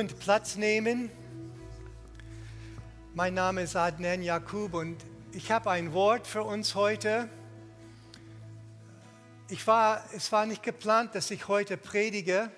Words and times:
Und 0.00 0.18
Platz 0.18 0.56
nehmen. 0.56 1.10
Mein 3.12 3.34
Name 3.34 3.60
ist 3.60 3.76
Adnan 3.76 4.22
Jakub 4.22 4.72
und 4.72 4.96
ich 5.32 5.52
habe 5.52 5.70
ein 5.70 5.92
Wort 5.92 6.26
für 6.26 6.42
uns 6.42 6.74
heute. 6.74 7.28
Ich 9.50 9.66
war, 9.66 10.02
es 10.16 10.32
war 10.32 10.46
nicht 10.46 10.62
geplant, 10.62 11.14
dass 11.14 11.30
ich 11.30 11.48
heute 11.48 11.76
predige 11.76 12.50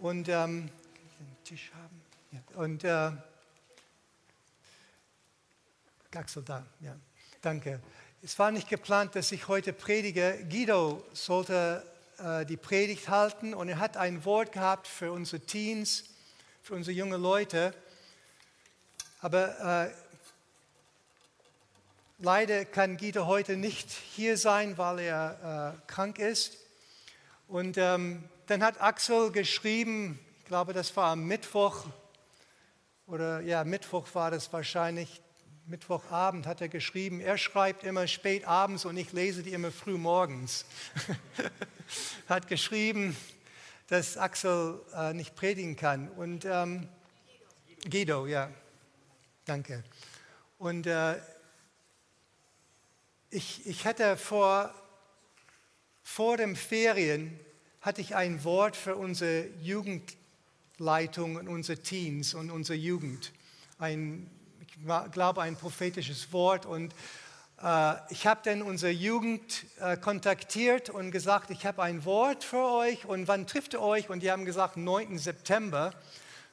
und 0.00 0.28
ähm, 0.28 0.68
Tisch 1.44 1.70
haben. 1.80 2.02
Ja. 2.32 2.60
Und 2.60 2.82
äh, 2.82 3.12
da, 6.44 6.66
ja, 6.80 6.96
danke. 7.40 7.80
Es 8.20 8.36
war 8.40 8.50
nicht 8.50 8.68
geplant, 8.68 9.14
dass 9.14 9.30
ich 9.30 9.46
heute 9.46 9.72
predige. 9.72 10.44
Guido 10.50 11.04
sollte 11.12 11.86
äh, 12.18 12.44
die 12.44 12.56
Predigt 12.56 13.08
halten 13.08 13.54
und 13.54 13.68
er 13.68 13.78
hat 13.78 13.96
ein 13.96 14.24
Wort 14.24 14.50
gehabt 14.50 14.88
für 14.88 15.12
unsere 15.12 15.40
Teens, 15.40 16.08
für 16.62 16.74
unsere 16.74 16.96
jungen 16.96 17.20
Leute. 17.20 17.74
Aber 19.20 19.88
äh, 19.88 19.90
leider 22.18 22.64
kann 22.64 22.96
Guido 22.96 23.26
heute 23.26 23.56
nicht 23.56 23.90
hier 23.90 24.36
sein, 24.36 24.78
weil 24.78 25.00
er 25.00 25.74
äh, 25.76 25.90
krank 25.90 26.20
ist. 26.20 26.56
Und 27.48 27.78
ähm, 27.78 28.22
dann 28.46 28.62
hat 28.62 28.80
Axel 28.80 29.32
geschrieben, 29.32 30.20
ich 30.38 30.44
glaube, 30.44 30.72
das 30.72 30.96
war 30.96 31.10
am 31.10 31.24
Mittwoch, 31.26 31.84
oder 33.08 33.40
ja, 33.40 33.64
Mittwoch 33.64 34.06
war 34.14 34.30
das 34.30 34.52
wahrscheinlich, 34.52 35.20
Mittwochabend 35.66 36.46
hat 36.46 36.60
er 36.60 36.68
geschrieben, 36.68 37.20
er 37.20 37.38
schreibt 37.38 37.82
immer 37.82 38.06
spät 38.06 38.46
abends 38.46 38.84
und 38.84 38.96
ich 38.96 39.12
lese 39.12 39.42
die 39.42 39.52
immer 39.52 39.72
früh 39.72 39.98
morgens. 39.98 40.64
hat 42.28 42.46
geschrieben, 42.46 43.16
dass 43.88 44.16
Axel 44.16 44.80
äh, 44.94 45.12
nicht 45.12 45.34
predigen 45.34 45.76
kann. 45.76 46.08
Und 46.08 46.44
ähm, 46.44 46.88
Guido. 47.88 48.26
Ja, 48.26 48.50
danke. 49.44 49.82
Und 50.58 50.86
äh, 50.86 51.16
ich, 53.30 53.66
ich 53.66 53.86
hatte 53.86 54.16
vor, 54.16 54.72
vor 56.02 56.36
dem 56.36 56.56
Ferien 56.56 57.38
hatte 57.80 58.00
ich 58.00 58.14
ein 58.14 58.44
Wort 58.44 58.76
für 58.76 58.96
unsere 58.96 59.48
Jugendleitung 59.60 61.36
und 61.36 61.48
unsere 61.48 61.78
Teens 61.78 62.34
und 62.34 62.50
unsere 62.50 62.78
Jugend. 62.78 63.32
Ein 63.78 64.30
glaube, 65.12 65.42
ein 65.42 65.56
prophetisches 65.56 66.32
Wort. 66.32 66.66
Und 66.66 66.94
ich 68.10 68.26
habe 68.26 68.40
dann 68.42 68.60
unsere 68.62 68.90
Jugend 68.90 69.66
äh, 69.78 69.96
kontaktiert 69.96 70.90
und 70.90 71.12
gesagt, 71.12 71.50
ich 71.50 71.64
habe 71.64 71.80
ein 71.84 72.04
Wort 72.04 72.42
für 72.42 72.64
euch 72.64 73.04
und 73.04 73.28
wann 73.28 73.46
trifft 73.46 73.74
ihr 73.74 73.80
euch? 73.80 74.10
Und 74.10 74.24
die 74.24 74.32
haben 74.32 74.44
gesagt, 74.44 74.76
9. 74.76 75.16
September. 75.16 75.92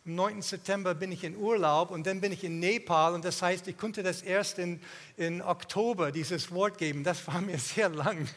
Am 0.06 0.14
9. 0.14 0.44
September 0.44 0.94
bin 0.94 1.12
ich 1.12 1.24
in 1.24 1.36
Urlaub 1.36 1.90
und 1.90 2.06
dann 2.06 2.22
bin 2.22 2.32
ich 2.32 2.44
in 2.44 2.60
Nepal 2.60 3.16
und 3.16 3.26
das 3.26 3.42
heißt, 3.42 3.68
ich 3.68 3.76
konnte 3.76 4.04
das 4.04 4.22
erst 4.22 4.60
in, 4.60 4.80
in 5.18 5.42
Oktober 5.42 6.12
dieses 6.12 6.52
Wort 6.52 6.78
geben. 6.78 7.04
Das 7.04 7.26
war 7.26 7.42
mir 7.42 7.58
sehr 7.58 7.90
lang. 7.90 8.30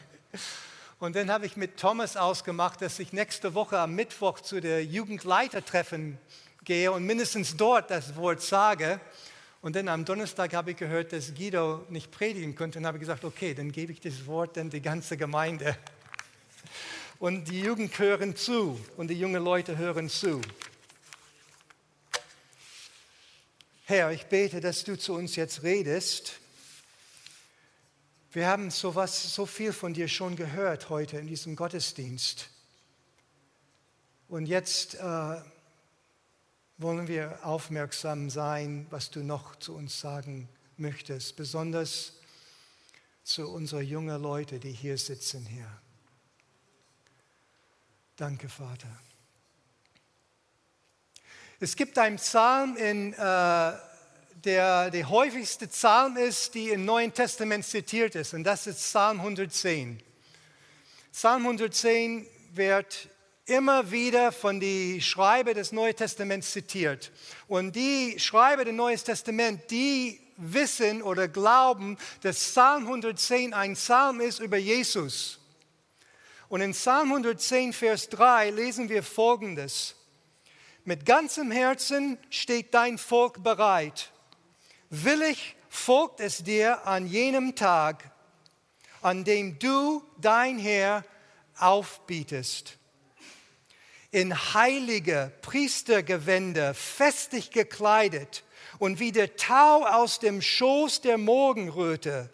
Und 0.97 1.15
dann 1.15 1.29
habe 1.29 1.45
ich 1.45 1.55
mit 1.55 1.77
Thomas 1.77 2.17
ausgemacht, 2.17 2.81
dass 2.81 2.97
ich 2.97 3.13
nächste 3.13 3.53
Woche 3.53 3.77
am 3.77 3.93
Mittwoch 3.93 4.39
zu 4.39 4.61
der 4.61 4.83
Jugendleitertreffen 4.83 6.17
gehe 6.63 6.91
und 6.91 7.05
mindestens 7.05 7.55
dort 7.55 7.91
das 7.91 8.15
Wort 8.15 8.41
sage. 8.41 8.99
Und 9.63 9.77
dann 9.77 9.87
am 9.87 10.03
Donnerstag 10.03 10.53
habe 10.55 10.71
ich 10.71 10.77
gehört, 10.77 11.13
dass 11.13 11.33
Guido 11.33 11.85
nicht 11.87 12.11
predigen 12.11 12.53
konnte 12.53 12.79
und 12.79 12.85
habe 12.85 12.99
gesagt, 12.99 13.23
okay, 13.23 13.53
dann 13.53 13.71
gebe 13.71 13.93
ich 13.93 14.01
das 14.01 14.25
Wort 14.25 14.57
dann 14.57 14.69
die 14.69 14.81
ganze 14.81 15.15
Gemeinde. 15.15 15.77
Und 17.17 17.45
die 17.45 17.61
Jugend 17.61 17.97
hören 17.97 18.35
zu 18.35 18.77
und 18.97 19.07
die 19.07 19.17
jungen 19.17 19.41
Leute 19.41 19.77
hören 19.77 20.09
zu. 20.09 20.41
Herr, 23.85 24.11
ich 24.11 24.25
bete, 24.25 24.59
dass 24.59 24.83
du 24.83 24.97
zu 24.97 25.13
uns 25.13 25.37
jetzt 25.37 25.63
redest. 25.63 26.41
Wir 28.33 28.47
haben 28.47 28.69
so, 28.69 28.95
was, 28.95 29.33
so 29.33 29.45
viel 29.45 29.71
von 29.71 29.93
dir 29.93 30.09
schon 30.09 30.35
gehört 30.35 30.89
heute 30.89 31.19
in 31.19 31.27
diesem 31.27 31.55
Gottesdienst. 31.55 32.49
Und 34.27 34.45
jetzt 34.45 34.95
äh, 34.95 35.35
wollen 36.77 37.07
wir 37.07 37.39
aufmerksam 37.45 38.29
sein, 38.29 38.87
was 38.89 39.11
du 39.11 39.23
noch 39.23 39.55
zu 39.57 39.75
uns 39.75 39.99
sagen 39.99 40.49
möchtest, 40.77 41.35
besonders 41.35 42.13
zu 43.23 43.49
unseren 43.49 43.85
jungen 43.85 44.21
Leuten, 44.21 44.59
die 44.59 44.71
hier 44.71 44.97
sitzen, 44.97 45.45
Herr. 45.45 45.81
Danke, 48.15 48.49
Vater. 48.49 48.89
Es 51.59 51.75
gibt 51.75 51.97
einen 51.97 52.17
Psalm, 52.17 52.75
in, 52.75 53.13
äh, 53.13 53.17
der 53.17 54.91
der 54.91 55.09
häufigste 55.09 55.67
Psalm 55.67 56.17
ist, 56.17 56.53
die 56.53 56.69
im 56.69 56.83
Neuen 56.83 57.13
Testament 57.13 57.65
zitiert 57.65 58.15
ist, 58.15 58.33
und 58.33 58.43
das 58.43 58.67
ist 58.67 58.79
Psalm 58.79 59.19
110. 59.19 60.03
Psalm 61.13 61.43
110 61.43 62.27
wird 62.51 63.07
immer 63.45 63.91
wieder 63.91 64.31
von 64.31 64.59
den 64.59 65.01
Schreiber 65.01 65.53
des 65.53 65.71
Neuen 65.71 65.95
Testaments 65.95 66.51
zitiert. 66.51 67.11
Und 67.47 67.75
die 67.75 68.17
Schreiber 68.19 68.63
des 68.63 68.73
Neuen 68.73 68.97
Testaments, 68.97 69.67
die 69.69 70.19
wissen 70.37 71.01
oder 71.01 71.27
glauben, 71.27 71.97
dass 72.21 72.37
Psalm 72.37 72.83
110 72.83 73.53
ein 73.53 73.73
Psalm 73.73 74.21
ist 74.21 74.39
über 74.39 74.57
Jesus. 74.57 75.39
Und 76.47 76.61
in 76.61 76.71
Psalm 76.71 77.09
110, 77.09 77.73
Vers 77.73 78.09
3 78.09 78.51
lesen 78.51 78.89
wir 78.89 79.03
Folgendes. 79.03 79.95
Mit 80.85 81.05
ganzem 81.05 81.51
Herzen 81.51 82.17
steht 82.29 82.73
dein 82.73 82.97
Volk 82.97 83.43
bereit. 83.43 84.11
Willig 84.89 85.55
folgt 85.69 86.19
es 86.19 86.43
dir 86.43 86.85
an 86.85 87.07
jenem 87.07 87.55
Tag, 87.55 88.11
an 89.01 89.23
dem 89.23 89.59
du 89.59 90.03
dein 90.19 90.59
Herr 90.59 91.03
aufbietest 91.57 92.77
in 94.13 94.53
heilige 94.53 95.31
Priestergewänder 95.41 96.75
festig 96.75 97.49
gekleidet 97.49 98.43
und 98.77 98.99
wie 98.99 99.11
der 99.11 99.35
Tau 99.37 99.85
aus 99.85 100.19
dem 100.19 100.39
Schoß 100.39 101.01
der 101.01 101.17
Morgenröte, 101.17 102.29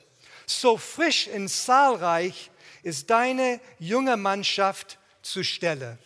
so 0.45 0.75
frisch 0.75 1.29
und 1.29 1.47
zahlreich 1.47 2.51
ist 2.83 3.09
deine 3.09 3.61
junge 3.79 4.17
Mannschaft 4.17 4.99
zu 5.21 5.41
Stelle. 5.41 5.97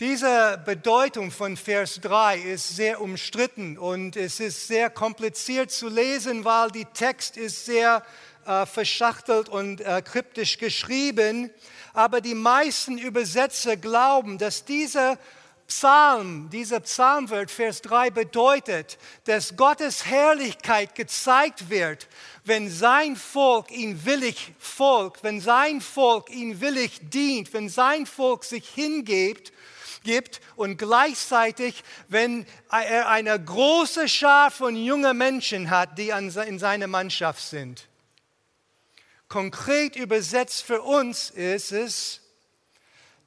Diese 0.00 0.60
Bedeutung 0.64 1.30
von 1.30 1.56
Vers 1.56 2.00
3 2.00 2.38
ist 2.38 2.74
sehr 2.74 3.00
umstritten 3.00 3.78
und 3.78 4.16
es 4.16 4.40
ist 4.40 4.66
sehr 4.66 4.90
kompliziert 4.90 5.70
zu 5.70 5.88
lesen, 5.88 6.44
weil 6.44 6.72
die 6.72 6.86
Text 6.86 7.36
ist 7.36 7.64
sehr 7.66 8.04
äh, 8.44 8.66
verschachtelt 8.66 9.48
und 9.48 9.80
äh, 9.80 10.02
kryptisch 10.02 10.58
geschrieben 10.58 11.52
aber 11.92 12.20
die 12.20 12.34
meisten 12.34 12.98
Übersetzer 12.98 13.76
glauben, 13.76 14.38
dass 14.38 14.64
dieser 14.64 15.18
Psalm, 15.66 16.50
dieser 16.50 16.80
Psalmwort, 16.80 17.50
Vers 17.50 17.80
3 17.82 18.10
bedeutet, 18.10 18.98
dass 19.24 19.56
Gottes 19.56 20.04
Herrlichkeit 20.04 20.94
gezeigt 20.94 21.70
wird, 21.70 22.08
wenn 22.44 22.70
sein 22.70 23.16
Volk 23.16 23.70
ihn 23.70 24.04
willig 24.04 24.52
folgt, 24.58 25.22
wenn 25.22 25.40
sein 25.40 25.80
Volk 25.80 26.30
ihn 26.30 26.60
willig 26.60 27.00
dient, 27.10 27.54
wenn 27.54 27.68
sein 27.68 28.04
Volk 28.06 28.44
sich 28.44 28.68
hingibt 28.68 29.52
gibt 30.04 30.40
und 30.56 30.78
gleichzeitig, 30.78 31.84
wenn 32.08 32.44
er 32.68 33.08
eine 33.08 33.42
große 33.42 34.08
Schar 34.08 34.50
von 34.50 34.76
jungen 34.76 35.16
Menschen 35.16 35.70
hat, 35.70 35.96
die 35.96 36.10
in 36.10 36.58
seiner 36.58 36.86
Mannschaft 36.86 37.42
sind. 37.48 37.88
Konkret 39.32 39.96
übersetzt 39.96 40.62
für 40.62 40.82
uns 40.82 41.30
ist 41.30 41.72
es, 41.72 42.20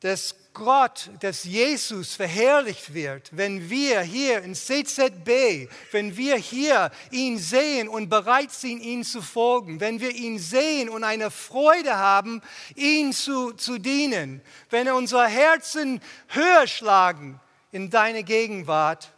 dass 0.02 0.36
Gott, 0.54 1.10
dass 1.22 1.46
Jesus 1.46 2.14
verherrlicht 2.14 2.94
wird, 2.94 3.36
wenn 3.36 3.72
wir 3.72 4.02
hier 4.02 4.44
in 4.44 4.54
CZB, 4.54 5.68
wenn 5.90 6.16
wir 6.16 6.36
hier 6.36 6.92
ihn 7.10 7.40
sehen 7.40 7.88
und 7.88 8.08
bereit 8.08 8.52
sind, 8.52 8.82
ihn 8.82 9.04
zu 9.04 9.24
folgen, 9.24 9.80
wenn 9.80 10.00
wir 10.00 10.12
ihn 10.12 10.38
sehen 10.38 10.90
und 10.90 11.04
eine 11.04 11.32
Freude 11.32 11.98
haben, 11.98 12.44
ihn 12.76 13.12
zu, 13.12 13.54
zu 13.54 13.80
dienen, 13.80 14.44
wenn 14.70 14.88
unsere 14.92 15.26
Herzen 15.26 16.00
höher 16.28 16.68
schlagen 16.68 17.40
in 17.72 17.90
deine 17.90 18.22
Gegenwart, 18.24 19.10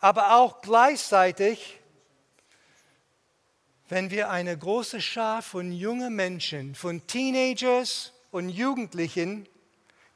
aber 0.00 0.34
auch 0.34 0.62
gleichzeitig 0.62 1.78
wenn 3.92 4.10
wir 4.10 4.30
eine 4.30 4.56
große 4.56 5.02
Schar 5.02 5.42
von 5.42 5.70
jungen 5.70 6.16
Menschen, 6.16 6.74
von 6.74 7.06
Teenagers 7.06 8.14
und 8.30 8.48
Jugendlichen, 8.48 9.46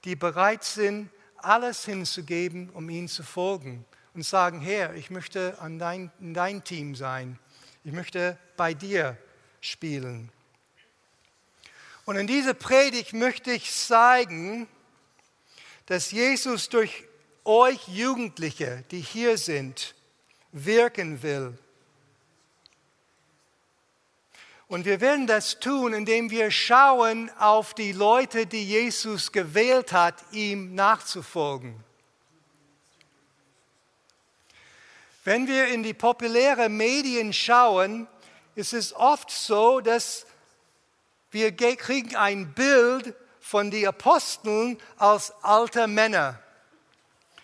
die 0.07 0.17
bereit 0.17 0.65
sind, 0.65 1.11
alles 1.37 1.85
hinzugeben, 1.85 2.71
um 2.71 2.89
ihnen 2.89 3.07
zu 3.07 3.23
folgen 3.23 3.85
und 4.15 4.23
sagen, 4.23 4.63
Herr, 4.63 4.95
ich 4.95 5.11
möchte 5.11 5.59
an 5.61 5.79
dein, 5.79 6.11
in 6.21 6.33
dein 6.33 6.65
Team 6.65 6.95
sein, 6.95 7.39
ich 7.85 7.93
möchte 7.93 8.39
bei 8.57 8.73
dir 8.73 9.19
spielen. 9.61 10.33
Und 12.07 12.17
in 12.17 12.27
dieser 12.27 12.55
Predigt 12.55 13.13
möchte 13.13 13.51
ich 13.51 13.71
zeigen, 13.71 14.69
dass 15.85 16.13
Jesus 16.13 16.71
durch 16.71 17.05
euch 17.45 17.89
Jugendliche, 17.89 18.85
die 18.91 19.03
hier 19.03 19.37
sind, 19.37 19.95
wirken 20.51 21.23
will. 21.23 21.59
Und 24.69 24.85
wir 24.85 25.01
werden 25.01 25.29
das 25.29 25.61
tun, 25.61 25.93
indem 25.93 26.31
wir 26.31 26.51
schauen 26.51 27.31
auf 27.39 27.73
die 27.75 27.93
Leute, 27.93 28.47
die 28.47 28.65
Jesus 28.65 29.31
gewählt 29.31 29.93
hat, 29.93 30.17
ihm 30.33 30.75
nachzufolgen. 30.75 31.85
Wenn 35.23 35.47
wir 35.47 35.69
in 35.69 35.83
die 35.83 35.95
populären 35.95 36.77
Medien 36.77 37.33
schauen, 37.33 38.09
ist 38.57 38.73
es 38.73 38.93
oft 38.93 39.31
so, 39.31 39.81
dass 39.81 40.27
wir 41.31 41.55
kriegen 41.55 42.17
ein 42.17 42.53
Bild 42.55 43.15
von 43.41 43.71
den 43.71 43.87
Aposteln 43.87 44.79
als 44.97 45.33
alte 45.43 45.87
Männer. 45.87 46.41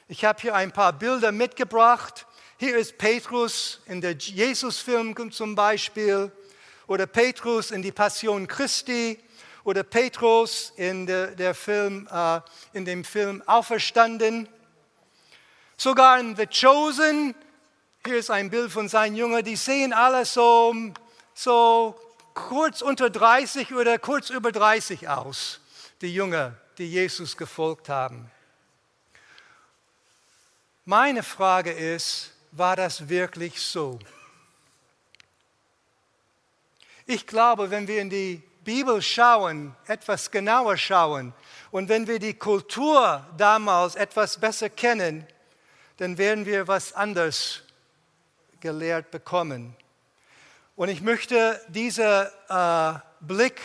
Ich 0.08 0.24
habe 0.24 0.40
hier 0.40 0.54
ein 0.54 0.72
paar 0.72 0.92
Bilder 0.92 1.30
mitgebracht. 1.30 2.26
Hier 2.58 2.76
ist 2.76 2.98
Petrus 2.98 3.80
in 3.86 4.00
der 4.00 4.12
Jesus-Film 4.12 5.30
zum 5.30 5.54
Beispiel 5.54 6.32
oder 6.86 7.06
Petrus 7.06 7.70
in 7.70 7.82
die 7.82 7.92
Passion 7.92 8.46
Christi 8.46 9.18
oder 9.64 9.82
Petrus 9.82 10.72
in, 10.76 11.06
der, 11.06 11.28
der 11.28 11.54
Film, 11.54 12.08
äh, 12.10 12.40
in 12.72 12.84
dem 12.84 13.04
Film 13.04 13.42
Auferstanden. 13.46 14.48
Sogar 15.76 16.18
in 16.18 16.36
The 16.36 16.46
Chosen, 16.46 17.34
hier 18.04 18.16
ist 18.16 18.30
ein 18.30 18.50
Bild 18.50 18.72
von 18.72 18.88
seinen 18.88 19.16
Jüngern, 19.16 19.44
die 19.44 19.56
sehen 19.56 19.92
alle 19.92 20.24
so, 20.24 20.74
so 21.34 21.98
kurz 22.34 22.82
unter 22.82 23.10
30 23.10 23.72
oder 23.74 23.98
kurz 23.98 24.30
über 24.30 24.52
30 24.52 25.08
aus, 25.08 25.60
die 26.00 26.12
Jünger, 26.12 26.54
die 26.78 26.88
Jesus 26.88 27.36
gefolgt 27.36 27.88
haben. 27.88 28.30
Meine 30.84 31.22
Frage 31.22 31.70
ist, 31.70 32.32
war 32.50 32.74
das 32.74 33.08
wirklich 33.08 33.60
so? 33.60 34.00
Ich 37.06 37.26
glaube, 37.26 37.70
wenn 37.70 37.88
wir 37.88 38.00
in 38.00 38.10
die 38.10 38.42
Bibel 38.64 39.02
schauen, 39.02 39.74
etwas 39.86 40.30
genauer 40.30 40.76
schauen 40.76 41.34
und 41.72 41.88
wenn 41.88 42.06
wir 42.06 42.18
die 42.18 42.34
Kultur 42.34 43.26
damals 43.36 43.96
etwas 43.96 44.38
besser 44.38 44.70
kennen, 44.70 45.26
dann 45.96 46.16
werden 46.16 46.46
wir 46.46 46.68
was 46.68 46.92
anderes 46.92 47.62
gelehrt 48.60 49.10
bekommen. 49.10 49.76
Und 50.76 50.88
ich 50.88 51.02
möchte 51.02 51.60
diesen 51.68 52.26
äh, 52.48 52.92
Blick 53.20 53.60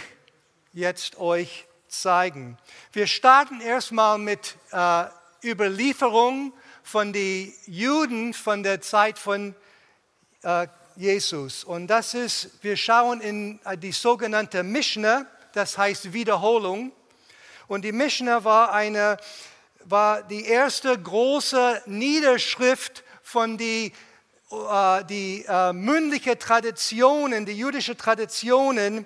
jetzt 0.74 1.20
euch 1.20 1.68
zeigen. 1.88 2.58
Wir 2.92 3.08
starten 3.08 3.62
erstmal 3.62 4.18
mit 4.18 4.56
äh, 4.72 5.06
Überlieferung 5.44 6.54
von 6.84 7.14
den 7.14 7.54
Juden 7.66 8.34
von 8.34 8.64
der 8.64 8.82
Zeit 8.82 9.20
von 9.20 9.56
äh, 10.42 10.68
Jesus. 10.98 11.64
Und 11.64 11.88
das 11.88 12.16
ist, 12.16 12.50
wir 12.62 12.76
schauen 12.76 13.22
in 13.22 13.60
äh, 13.66 13.78
die 13.78 13.92
sogenannte 13.92 14.64
Mishnah, 14.64 15.28
das 15.54 15.78
heißt 15.78 16.12
Wiederholung. 16.12 16.92
Und 17.68 17.84
die 17.84 17.92
Mishnah 17.92 18.44
war, 18.44 18.74
eine, 18.74 19.18
war 19.86 20.24
die 20.24 20.46
erste 20.46 20.98
große 21.00 21.84
Niederschrift 21.86 23.04
von 23.22 23.58
die, 23.58 23.94
äh, 24.52 25.04
die 25.06 25.46
äh, 25.48 25.72
mündliche 25.72 26.38
Traditionen, 26.40 27.46
die 27.46 27.58
jüdische 27.58 27.96
Traditionen 27.96 29.06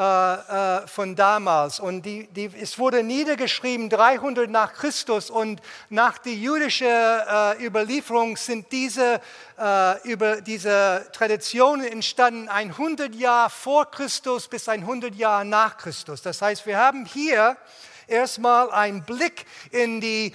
äh, 0.00 0.02
äh, 0.02 0.86
von 0.86 1.14
damals. 1.14 1.78
Und 1.78 2.06
die, 2.06 2.26
die, 2.28 2.50
es 2.58 2.78
wurde 2.78 3.02
niedergeschrieben 3.02 3.90
300 3.90 4.48
nach 4.48 4.72
Christus 4.72 5.28
und 5.28 5.60
nach 5.90 6.16
der 6.16 6.32
jüdischen 6.32 6.86
äh, 6.86 7.62
Überlieferung 7.62 8.38
sind 8.38 8.72
diese, 8.72 9.20
äh, 9.58 10.08
über 10.10 10.40
diese 10.40 11.06
Traditionen 11.12 11.84
entstanden 11.86 12.48
100 12.48 13.14
Jahre 13.14 13.50
vor 13.50 13.90
Christus 13.90 14.48
bis 14.48 14.70
100 14.70 15.14
Jahre 15.16 15.44
nach 15.44 15.76
Christus. 15.76 16.22
Das 16.22 16.40
heißt, 16.40 16.64
wir 16.64 16.78
haben 16.78 17.04
hier 17.04 17.58
erstmal 18.06 18.70
einen 18.70 19.04
Blick 19.04 19.44
in 19.70 20.00
die 20.00 20.32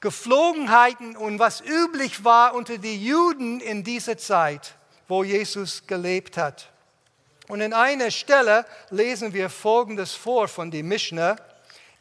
Geflogenheiten 0.00 1.18
und 1.18 1.38
was 1.38 1.60
üblich 1.60 2.24
war 2.24 2.54
unter 2.54 2.78
den 2.78 2.98
Juden 2.98 3.60
in 3.60 3.84
dieser 3.84 4.16
Zeit, 4.16 4.74
wo 5.06 5.22
Jesus 5.22 5.86
gelebt 5.86 6.38
hat. 6.38 6.71
Und 7.48 7.60
in 7.60 7.72
einer 7.72 8.10
Stelle 8.10 8.64
lesen 8.90 9.32
wir 9.32 9.50
Folgendes 9.50 10.12
vor 10.14 10.48
von 10.48 10.70
dem 10.70 10.88
Mishnah. 10.88 11.36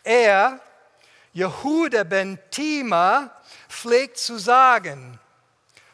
Er, 0.03 0.59
Jehuda 1.33 2.03
ben 2.03 2.39
Tima, 2.51 3.31
pflegt 3.69 4.17
zu 4.17 4.37
sagen, 4.37 5.19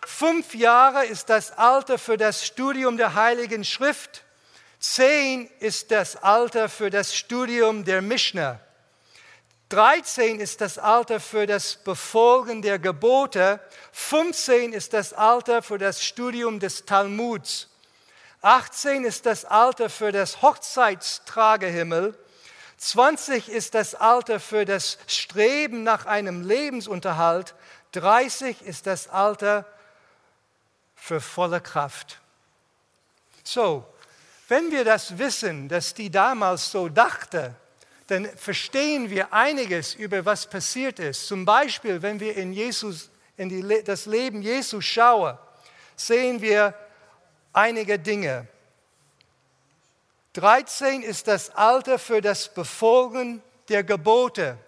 fünf 0.06 0.54
Jahre 0.56 1.06
ist 1.06 1.30
das 1.30 1.52
Alter 1.52 1.98
für 1.98 2.18
das 2.18 2.46
Studium 2.46 2.98
der 2.98 3.14
Heiligen 3.14 3.64
Schrift, 3.64 4.24
zehn 4.80 5.50
ist 5.60 5.92
das 5.92 6.16
Alter 6.18 6.70
für 6.70 6.90
das 6.90 7.16
Studium 7.16 7.86
der 7.86 8.02
Mishnah, 8.02 8.60
13 9.70 10.40
ist 10.40 10.62
das 10.62 10.78
Alter 10.78 11.20
für 11.20 11.46
das 11.46 11.76
Befolgen 11.76 12.62
der 12.62 12.80
Gebote, 12.80 13.60
15 13.92 14.72
ist 14.72 14.94
das 14.94 15.12
Alter 15.12 15.62
für 15.62 15.78
das 15.78 16.04
Studium 16.04 16.60
des 16.60 16.86
Talmuds. 16.86 17.70
18 18.42 19.04
ist 19.04 19.26
das 19.26 19.46
Alter 19.46 19.90
für 19.90 20.12
das 20.12 20.42
Hochzeitstragehimmel. 20.42 22.18
20 22.78 23.50
ist 23.50 23.74
das 23.74 23.96
Alter 23.96 24.40
für 24.40 24.64
das 24.66 25.00
Streben 25.08 25.84
nach 25.84 26.06
einem 26.06 26.44
Lebensunterhalt. 26.44 27.56
30 27.94 28.62
ist 28.62 28.86
das 28.86 29.08
Alter 29.08 29.66
für 30.96 31.20
volle 31.20 31.62
Kraft. 31.62 32.20
So, 33.44 33.86
wenn 34.48 34.72
wir 34.72 34.86
das 34.86 35.18
wissen, 35.18 35.68
dass 35.68 35.94
die 35.94 36.12
damals 36.12 36.72
so 36.72 36.90
dachte, 36.90 37.56
dann 38.08 38.26
verstehen 38.38 39.10
wir 39.10 39.34
einiges 39.34 39.94
über 39.94 40.26
was 40.26 40.50
passiert 40.50 41.00
ist. 41.00 41.28
Zum 41.28 41.44
Beispiel, 41.44 42.02
wenn 42.02 42.20
wir 42.20 42.38
in, 42.38 42.54
Jesus, 42.54 43.10
in 43.36 43.50
die, 43.50 43.84
das 43.84 44.06
Leben 44.06 44.42
Jesus 44.42 44.86
schauen, 44.86 45.38
sehen 45.96 46.42
wir, 46.42 46.74
einige 47.58 47.98
Dinge. 47.98 48.46
13 50.34 51.02
ist 51.02 51.28
das 51.28 51.50
Alter 51.56 51.98
für 51.98 52.22
das 52.22 52.54
Befolgen 52.54 53.42
der 53.68 53.84
Gebote. 53.84 54.60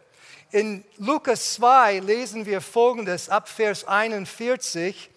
In 0.49 0.83
Lukas 0.97 1.53
2 1.53 1.99
lesen 1.99 2.47
wir 2.47 2.61
folgendes 2.61 3.29
ab 3.29 3.47
Vers 3.47 3.85
41. 3.85 5.11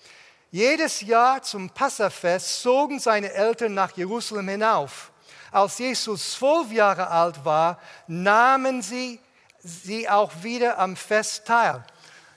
Jedes 0.51 1.01
Jahr 1.01 1.43
zum 1.43 1.71
Passafest 1.71 2.61
zogen 2.61 3.01
seine 3.01 3.33
Eltern 3.33 3.73
nach 3.73 3.97
Jerusalem 3.97 4.49
hinauf. 4.49 5.11
Als 5.51 5.79
Jesus 5.79 6.33
zwölf 6.33 6.71
Jahre 6.71 7.09
alt 7.09 7.43
war, 7.43 7.81
nahmen 8.07 8.83
sie 8.83 9.19
sie 9.63 10.11
auch 10.11 10.31
wieder 10.43 10.79
am 10.79 10.95
Fest 10.95 11.47
teil. 11.47 11.83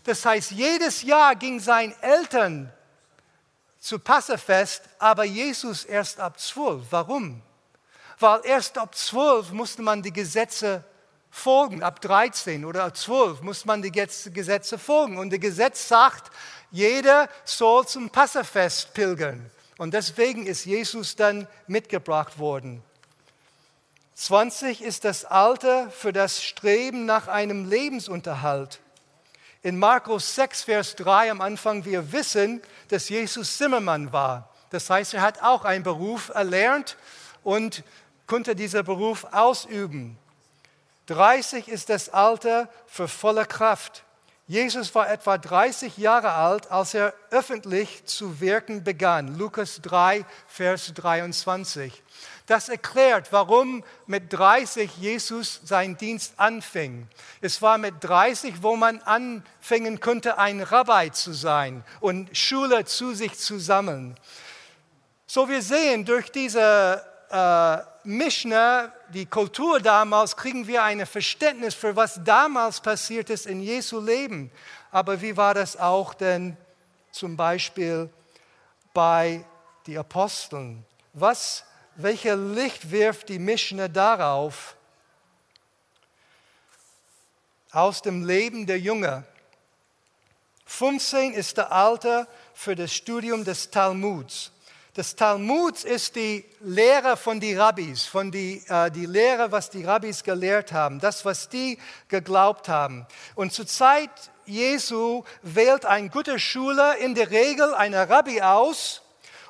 Das 0.06 0.26
heißt, 0.26 0.52
jedes 0.52 1.02
Jahr 1.02 1.36
ging 1.36 1.60
seinen 1.60 1.94
Eltern 2.02 2.72
zu 3.86 4.00
Passafest, 4.00 4.82
aber 4.98 5.26
Jesus 5.26 5.86
erst 5.86 6.20
ab 6.20 6.40
zwölf. 6.40 6.88
Warum? 6.90 7.44
Weil 8.20 8.42
erst 8.44 8.80
ab 8.80 8.96
zwölf 8.96 9.52
musste 9.52 9.84
man 9.84 10.02
die 10.02 10.12
Gesetze 10.12 10.84
folgen, 11.30 11.84
ab 11.84 12.02
13 12.02 12.66
oder 12.66 12.86
ab 12.86 12.98
12 12.98 13.42
muss 13.42 13.64
man 13.66 13.84
die 13.84 13.92
Gesetze 13.92 14.80
folgen. 14.80 15.20
Und 15.20 15.32
das 15.32 15.40
Gesetz 15.40 15.88
sagt, 15.88 16.32
jeder 16.72 17.30
soll 17.44 17.86
zum 17.86 18.10
Passafest 18.10 18.96
pilgern. 18.96 19.52
Und 19.78 19.94
deswegen 19.94 20.48
ist 20.48 20.66
Jesus 20.66 21.16
dann 21.16 21.48
mitgebracht 21.68 22.40
worden. 22.40 22.82
20 24.16 24.82
ist 24.82 25.06
das 25.06 25.26
Alter 25.26 25.92
für 25.92 26.12
das 26.12 26.44
Streben 26.44 27.06
nach 27.06 27.28
einem 27.28 27.70
Lebensunterhalt 27.70 28.80
in 29.66 29.80
Markus 29.80 30.36
6, 30.36 30.62
Vers 30.62 30.96
3 30.96 31.32
am 31.32 31.42
Anfang, 31.42 31.86
wir 31.86 32.12
wissen, 32.12 32.62
dass 32.90 33.10
Jesus 33.10 33.58
Zimmermann 33.58 34.14
war. 34.14 34.48
Das 34.70 34.92
heißt, 34.92 35.16
er 35.16 35.24
hat 35.24 35.42
auch 35.42 35.66
einen 35.66 35.84
Beruf 35.84 36.30
erlernt 36.30 36.98
und 37.44 37.84
konnte 38.28 38.56
diesen 38.56 38.86
Beruf 38.86 39.24
ausüben. 39.32 40.20
30 41.08 41.68
ist 41.68 41.90
das 41.90 42.10
Alter 42.10 42.70
für 42.86 43.08
volle 43.08 43.48
Kraft. 43.48 44.04
Jesus 44.46 44.94
war 44.94 45.10
etwa 45.10 45.40
30 45.40 45.98
Jahre 45.98 46.34
alt, 46.34 46.70
als 46.72 46.94
er 46.94 47.16
öffentlich 47.32 48.06
zu 48.06 48.40
wirken 48.40 48.84
begann. 48.84 49.36
Lukas 49.36 49.82
3, 49.82 50.26
Vers 50.46 50.94
23. 50.94 52.04
Das 52.46 52.70
erklärt, 52.70 53.32
warum 53.32 53.84
mit 54.06 54.32
30 54.32 54.98
Jesus 54.98 55.62
seinen 55.64 55.98
Dienst 55.98 56.36
anfing. 56.38 57.08
Es 57.42 57.62
war 57.62 57.78
mit 57.80 57.96
30, 58.02 58.62
wo 58.62 58.76
man 58.76 59.02
anfangen 59.02 60.00
konnte, 60.00 60.38
ein 60.38 60.62
Rabbi 60.62 61.12
zu 61.12 61.34
sein 61.34 61.84
und 62.02 62.36
Schüler 62.38 62.86
zu 62.86 63.16
sich 63.16 63.38
zu 63.40 63.58
sammeln. 63.58 64.16
So 65.26 65.50
wir 65.50 65.64
sehen 65.64 66.06
durch 66.06 66.32
diese 66.32 67.04
äh, 67.32 67.78
Mishnah, 68.04 68.92
die 69.10 69.26
Kultur 69.26 69.80
damals, 69.80 70.38
kriegen 70.38 70.68
wir 70.68 70.84
ein 70.84 71.04
Verständnis 71.08 71.74
für 71.74 71.96
was 71.96 72.24
damals 72.24 72.80
passiert 72.80 73.32
ist 73.32 73.48
in 73.48 73.60
Jesu 73.60 74.00
Leben. 74.00 74.52
aber 74.92 75.20
wie 75.22 75.36
war 75.36 75.56
das 75.56 75.78
auch 75.78 76.14
denn 76.14 76.56
zum 77.12 77.36
Beispiel 77.36 78.10
bei 78.94 79.44
den 79.88 79.98
Aposteln? 79.98 80.86
Was, 81.14 81.64
welcher 81.96 82.36
Licht 82.36 82.92
wirft 82.92 83.30
die 83.30 83.40
Missioner 83.40 83.90
darauf 83.90 84.76
aus 87.72 88.02
dem 88.02 88.26
Leben 88.26 88.66
der 88.66 88.80
Jünger? 88.80 89.24
15 90.66 91.34
ist 91.34 91.58
der 91.58 91.72
Alter 91.72 92.28
für 92.54 92.76
das 92.76 92.94
Studium 92.94 93.44
des 93.44 93.70
Talmuds. 93.70 94.52
Das 94.96 95.14
Talmud 95.14 95.84
ist 95.84 96.16
die 96.16 96.46
Lehre 96.62 97.18
von 97.18 97.42
den 97.42 97.60
Rabbis, 97.60 98.06
von 98.06 98.32
die, 98.32 98.64
äh, 98.70 98.90
die 98.90 99.06
Lehre, 99.06 99.52
was 99.52 99.70
die 99.70 99.84
Rabbis 99.84 100.24
gelehrt 100.24 100.72
haben, 100.72 101.02
das, 101.02 101.26
was 101.26 101.50
die 101.50 101.78
geglaubt 102.08 102.70
haben. 102.70 103.06
Und 103.36 103.52
zur 103.52 103.68
Zeit 103.68 104.10
Jesu 104.46 105.26
wählt 105.42 105.86
ein 105.86 106.10
guter 106.10 106.40
Schüler 106.40 106.98
in 106.98 107.14
der 107.14 107.30
Regel 107.30 107.74
einen 107.74 108.10
Rabbi 108.10 108.42
aus, 108.42 109.02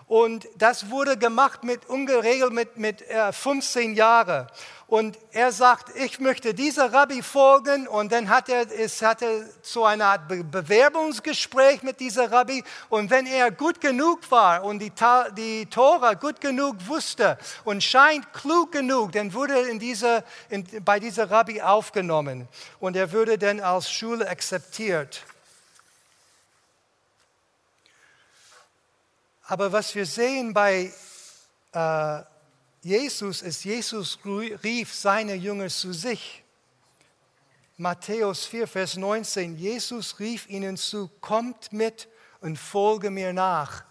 und 0.08 0.48
das 0.56 0.92
wurde 0.92 1.18
gemacht 1.18 1.64
mit 1.64 1.88
ungeregelt 1.88 2.54
mit, 2.54 2.78
mit 2.78 3.02
äh, 3.10 3.32
15 3.32 3.96
Jahren. 3.96 4.48
Und 4.88 5.18
er 5.32 5.52
sagt, 5.52 5.96
ich 5.96 6.20
möchte 6.20 6.54
dieser 6.54 6.94
Rabbi 6.94 7.24
folgen. 7.24 7.88
Und 7.88 8.12
dann 8.12 8.30
hat 8.30 8.50
er, 8.50 8.68
es 8.72 9.02
hatte 9.02 9.50
so 9.64 9.84
eine 9.84 10.06
Art 10.06 10.28
Bewerbungsgespräch 10.28 11.82
mit 11.82 12.00
dieser 12.00 12.32
Rabbi. 12.32 12.64
Und 12.90 13.10
wenn 13.10 13.26
er 13.26 13.50
gut 13.50 13.82
genug 13.82 14.30
war 14.30 14.64
und 14.64 14.78
die, 14.78 14.92
die 15.36 15.66
Tora 15.66 16.14
gut 16.14 16.40
genug 16.40 16.76
wusste 16.86 17.40
und 17.64 17.84
scheint 17.84 18.32
klug 18.32 18.72
genug, 18.74 19.12
dann 19.14 19.34
wurde 19.34 19.60
in 19.62 19.80
diese, 19.80 20.24
in, 20.50 20.68
bei 20.86 21.00
dieser 21.00 21.32
Rabbi 21.32 21.64
aufgenommen. 21.64 22.48
Und 22.80 22.96
er 22.96 23.12
würde 23.12 23.40
dann 23.40 23.60
als 23.62 23.92
Schule 23.92 24.30
akzeptiert. 24.30 25.24
Aber 29.48 29.72
was 29.72 29.94
wir 29.94 30.06
sehen 30.06 30.54
bei 30.54 30.92
äh, 31.72 32.22
Jesus 32.82 33.42
ist, 33.42 33.64
Jesus 33.64 34.18
rief 34.25 34.94
seine 34.94 35.36
Jünger 35.36 35.70
zu 35.70 35.94
sich. 35.94 36.44
Matthäus 37.78 38.46
4, 38.46 38.68
Vers 38.68 38.96
19. 38.96 39.58
Jesus 39.58 40.20
rief 40.20 40.50
ihnen 40.50 40.78
zu, 40.78 41.10
kommt 41.20 41.74
mit 41.74 42.08
und 42.42 42.58
folge 42.58 43.12
mir 43.12 43.34
nach. 43.34 43.84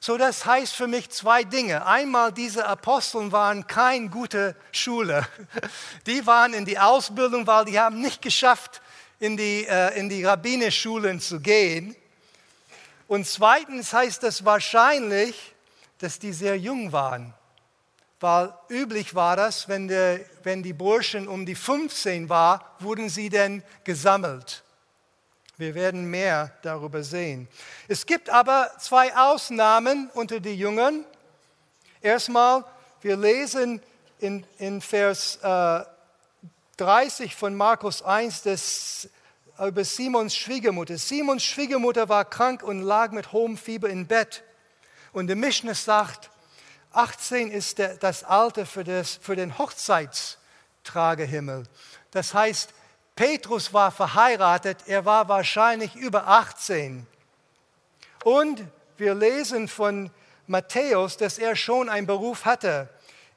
So, 0.00 0.18
das 0.18 0.44
heißt 0.44 0.74
für 0.74 0.86
mich 0.86 1.08
zwei 1.08 1.44
Dinge. 1.44 1.86
Einmal, 1.86 2.32
diese 2.32 2.66
Aposteln 2.66 3.32
waren 3.32 3.66
keine 3.66 4.10
gute 4.10 4.54
Schule. 4.70 5.26
Die 6.06 6.26
waren 6.26 6.52
in 6.52 6.66
die 6.66 6.78
Ausbildung, 6.78 7.46
weil 7.46 7.64
die 7.64 7.80
haben 7.80 8.02
nicht 8.02 8.20
geschafft, 8.20 8.82
in 9.18 9.38
die, 9.38 9.66
äh, 9.66 9.98
in 9.98 10.10
die 10.10 10.24
Rabbineschulen 10.24 11.20
zu 11.20 11.40
gehen. 11.40 11.96
Und 13.06 13.26
zweitens 13.26 13.92
heißt 13.92 14.22
das 14.22 14.44
wahrscheinlich, 14.44 15.54
dass 15.98 16.18
die 16.18 16.32
sehr 16.32 16.58
jung 16.58 16.92
waren. 16.92 17.34
Weil 18.20 18.54
üblich 18.70 19.14
war 19.14 19.36
das, 19.36 19.68
wenn, 19.68 19.88
der, 19.88 20.20
wenn 20.42 20.62
die 20.62 20.72
Burschen 20.72 21.28
um 21.28 21.44
die 21.44 21.54
15 21.54 22.28
waren, 22.28 22.60
wurden 22.78 23.08
sie 23.08 23.28
denn 23.28 23.62
gesammelt. 23.84 24.62
Wir 25.56 25.74
werden 25.74 26.06
mehr 26.06 26.50
darüber 26.62 27.02
sehen. 27.02 27.48
Es 27.86 28.06
gibt 28.06 28.30
aber 28.30 28.70
zwei 28.78 29.14
Ausnahmen 29.16 30.10
unter 30.14 30.40
den 30.40 30.58
Jüngern. 30.58 31.04
Erstmal, 32.00 32.64
wir 33.02 33.16
lesen 33.16 33.80
in, 34.18 34.44
in 34.58 34.80
Vers 34.80 35.38
äh, 35.42 35.84
30 36.78 37.36
von 37.36 37.54
Markus 37.54 38.02
1, 38.02 38.42
dass 38.42 39.08
über 39.60 39.84
Simons 39.84 40.34
Schwiegermutter. 40.34 40.98
Simons 40.98 41.44
Schwiegermutter 41.44 42.08
war 42.08 42.24
krank 42.24 42.62
und 42.62 42.82
lag 42.82 43.12
mit 43.12 43.32
hohem 43.32 43.56
Fieber 43.56 43.88
im 43.88 44.06
Bett. 44.06 44.42
Und 45.12 45.28
der 45.28 45.36
Mischner 45.36 45.74
sagt, 45.74 46.30
18 46.92 47.50
ist 47.50 47.78
der, 47.78 47.96
das 47.96 48.24
Alter 48.24 48.66
für, 48.66 48.84
das, 48.84 49.18
für 49.20 49.36
den 49.36 49.58
Hochzeitstragehimmel. 49.58 51.64
Das 52.10 52.34
heißt, 52.34 52.74
Petrus 53.16 53.72
war 53.72 53.92
verheiratet, 53.92 54.78
er 54.86 55.04
war 55.04 55.28
wahrscheinlich 55.28 55.94
über 55.94 56.26
18. 56.26 57.06
Und 58.24 58.64
wir 58.96 59.14
lesen 59.14 59.68
von 59.68 60.10
Matthäus, 60.46 61.16
dass 61.16 61.38
er 61.38 61.56
schon 61.56 61.88
einen 61.88 62.06
Beruf 62.06 62.44
hatte. 62.44 62.88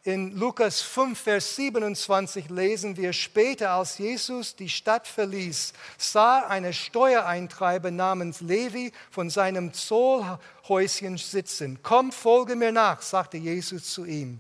In 0.07 0.37
Lukas 0.37 0.81
5, 0.83 1.19
Vers 1.19 1.57
27 1.57 2.47
lesen 2.47 2.95
wir 2.95 3.11
später, 3.11 3.71
als 3.71 3.97
Jesus 3.97 4.55
die 4.55 4.69
Stadt 4.69 5.05
verließ, 5.05 5.73
sah 5.97 6.47
eine 6.47 6.71
Steuereintreiber 6.71 7.91
namens 7.91 8.39
Levi 8.39 8.93
von 9.11 9.29
seinem 9.29 9.73
Zollhäuschen 9.73 11.17
sitzen. 11.17 11.79
Komm, 11.83 12.13
folge 12.13 12.55
mir 12.55 12.71
nach, 12.71 13.01
sagte 13.01 13.35
Jesus 13.35 13.91
zu 13.91 14.05
ihm. 14.05 14.39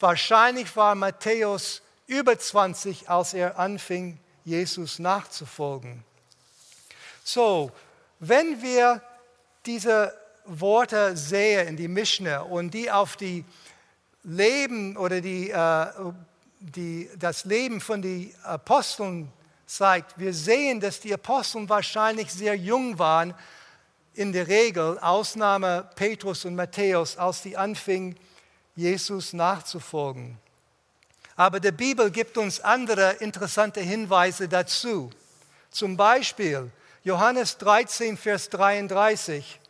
Wahrscheinlich 0.00 0.74
war 0.74 0.94
Matthäus 0.94 1.82
über 2.06 2.38
20, 2.38 3.10
als 3.10 3.34
er 3.34 3.58
anfing, 3.58 4.18
Jesus 4.46 4.98
nachzufolgen. 4.98 6.02
So, 7.22 7.70
wenn 8.18 8.62
wir 8.62 9.02
diese 9.66 10.18
Worte 10.46 11.18
sehen 11.18 11.68
in 11.68 11.76
die 11.76 11.88
Mishnah 11.88 12.40
und 12.40 12.72
die 12.72 12.90
auf 12.90 13.18
die 13.18 13.44
Leben 14.24 14.96
oder 14.96 15.20
die, 15.20 15.50
äh, 15.50 15.86
die, 16.58 17.10
das 17.18 17.44
Leben 17.44 17.80
von 17.80 18.02
den 18.02 18.34
Aposteln 18.42 19.30
zeigt, 19.66 20.18
wir 20.18 20.32
sehen, 20.32 20.80
dass 20.80 21.00
die 21.00 21.12
Aposteln 21.12 21.68
wahrscheinlich 21.68 22.32
sehr 22.32 22.54
jung 22.54 22.98
waren, 22.98 23.34
in 24.14 24.32
der 24.32 24.46
Regel, 24.48 24.98
Ausnahme 25.00 25.88
Petrus 25.96 26.44
und 26.44 26.54
Matthäus, 26.54 27.16
als 27.16 27.42
sie 27.42 27.56
anfingen, 27.56 28.16
Jesus 28.76 29.32
nachzufolgen. 29.32 30.38
Aber 31.36 31.58
die 31.58 31.72
Bibel 31.72 32.10
gibt 32.10 32.38
uns 32.38 32.60
andere 32.60 33.14
interessante 33.14 33.80
Hinweise 33.80 34.48
dazu. 34.48 35.10
Zum 35.70 35.96
Beispiel 35.96 36.70
Johannes 37.02 37.58
13, 37.58 38.16
Vers 38.16 38.48
33. 38.50 39.60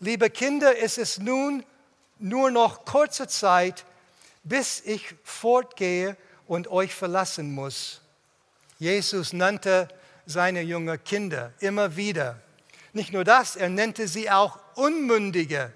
Liebe 0.00 0.30
Kinder, 0.30 0.76
es 0.82 0.98
ist 0.98 1.20
nun 1.20 1.64
nur 2.18 2.50
noch 2.50 2.84
kurze 2.84 3.28
Zeit, 3.28 3.84
bis 4.44 4.80
ich 4.84 5.14
fortgehe 5.24 6.16
und 6.46 6.68
euch 6.68 6.94
verlassen 6.94 7.52
muss. 7.52 8.00
Jesus 8.78 9.32
nannte 9.32 9.88
seine 10.26 10.62
jungen 10.62 11.02
Kinder 11.04 11.52
immer 11.60 11.96
wieder. 11.96 12.40
Nicht 12.92 13.12
nur 13.12 13.24
das, 13.24 13.56
er 13.56 13.68
nannte 13.68 14.08
sie 14.08 14.30
auch 14.30 14.58
Unmündige. 14.74 15.72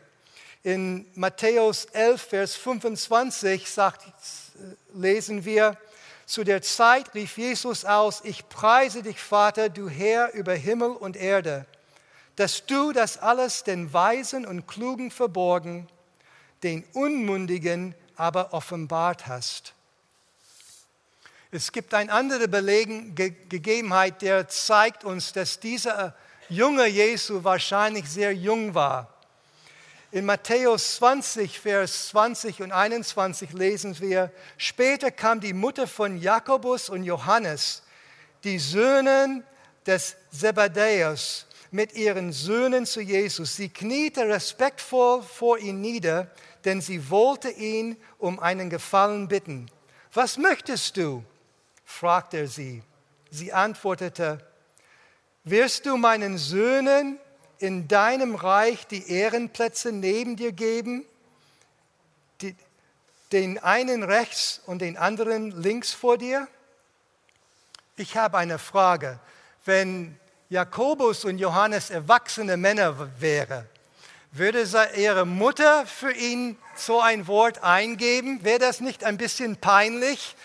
In 0.62 1.06
Matthäus 1.14 1.84
11, 1.86 2.22
Vers 2.22 2.56
25 2.56 3.70
sagt, 3.70 4.04
lesen 4.94 5.44
wir, 5.44 5.78
zu 6.26 6.42
der 6.42 6.60
Zeit 6.60 7.14
rief 7.14 7.38
Jesus 7.38 7.84
aus, 7.84 8.20
ich 8.24 8.48
preise 8.48 9.04
dich, 9.04 9.20
Vater, 9.20 9.68
du 9.68 9.88
Herr 9.88 10.34
über 10.34 10.54
Himmel 10.54 10.90
und 10.90 11.16
Erde, 11.16 11.66
dass 12.34 12.66
du 12.66 12.92
das 12.92 13.18
alles 13.18 13.62
den 13.62 13.92
Weisen 13.92 14.44
und 14.44 14.66
Klugen 14.66 15.12
verborgen, 15.12 15.86
den 16.64 16.84
Unmündigen 16.94 17.94
aber 18.16 18.52
offenbart 18.52 19.26
hast. 19.26 19.74
Es 21.50 21.72
gibt 21.72 21.94
eine 21.94 22.12
andere 22.12 22.48
Belegen, 22.48 23.14
Ge 23.14 23.32
Gegebenheit, 23.48 24.20
der 24.20 24.48
zeigt 24.48 25.04
uns, 25.04 25.32
dass 25.32 25.60
dieser 25.60 26.14
junge 26.48 26.86
Jesu 26.86 27.44
wahrscheinlich 27.44 28.08
sehr 28.08 28.34
jung 28.34 28.74
war. 28.74 29.12
In 30.12 30.24
Matthäus 30.24 30.96
20, 30.96 31.58
Vers 31.60 32.08
20 32.08 32.62
und 32.62 32.72
21 32.72 33.52
lesen 33.52 33.98
wir, 34.00 34.30
später 34.56 35.10
kam 35.10 35.40
die 35.40 35.52
Mutter 35.52 35.86
von 35.86 36.18
Jakobus 36.18 36.88
und 36.88 37.02
Johannes, 37.02 37.82
die 38.44 38.58
Söhne 38.58 39.42
des 39.86 40.16
Zebedäus, 40.30 41.46
mit 41.70 41.94
ihren 41.94 42.32
Söhnen 42.32 42.86
zu 42.86 43.00
Jesus. 43.00 43.56
Sie 43.56 43.68
kniete 43.68 44.28
respektvoll 44.28 45.22
vor 45.22 45.58
ihm 45.58 45.80
nieder 45.80 46.30
denn 46.66 46.80
sie 46.80 47.10
wollte 47.10 47.48
ihn 47.48 47.96
um 48.18 48.40
einen 48.40 48.68
Gefallen 48.68 49.28
bitten. 49.28 49.70
Was 50.12 50.36
möchtest 50.36 50.96
du? 50.96 51.24
fragte 51.84 52.38
er 52.38 52.48
sie. 52.48 52.82
Sie 53.30 53.52
antwortete, 53.52 54.44
wirst 55.44 55.86
du 55.86 55.96
meinen 55.96 56.36
Söhnen 56.36 57.20
in 57.58 57.86
deinem 57.86 58.34
Reich 58.34 58.86
die 58.88 59.08
Ehrenplätze 59.08 59.92
neben 59.92 60.34
dir 60.36 60.50
geben, 60.50 61.06
die, 62.40 62.56
den 63.30 63.58
einen 63.58 64.02
rechts 64.02 64.60
und 64.66 64.82
den 64.82 64.96
anderen 64.96 65.52
links 65.62 65.92
vor 65.92 66.18
dir? 66.18 66.48
Ich 67.96 68.16
habe 68.16 68.38
eine 68.38 68.58
Frage. 68.58 69.20
Wenn 69.64 70.18
Jakobus 70.48 71.24
und 71.24 71.38
Johannes 71.38 71.90
erwachsene 71.90 72.56
Männer 72.56 73.08
wären, 73.20 73.66
würde 74.38 74.66
ihre 74.96 75.24
Mutter 75.24 75.86
für 75.86 76.12
ihn 76.12 76.56
so 76.74 77.00
ein 77.00 77.26
Wort 77.26 77.62
eingeben? 77.62 78.44
Wäre 78.44 78.58
das 78.58 78.80
nicht 78.80 79.04
ein 79.04 79.16
bisschen 79.16 79.56
peinlich? 79.56 80.36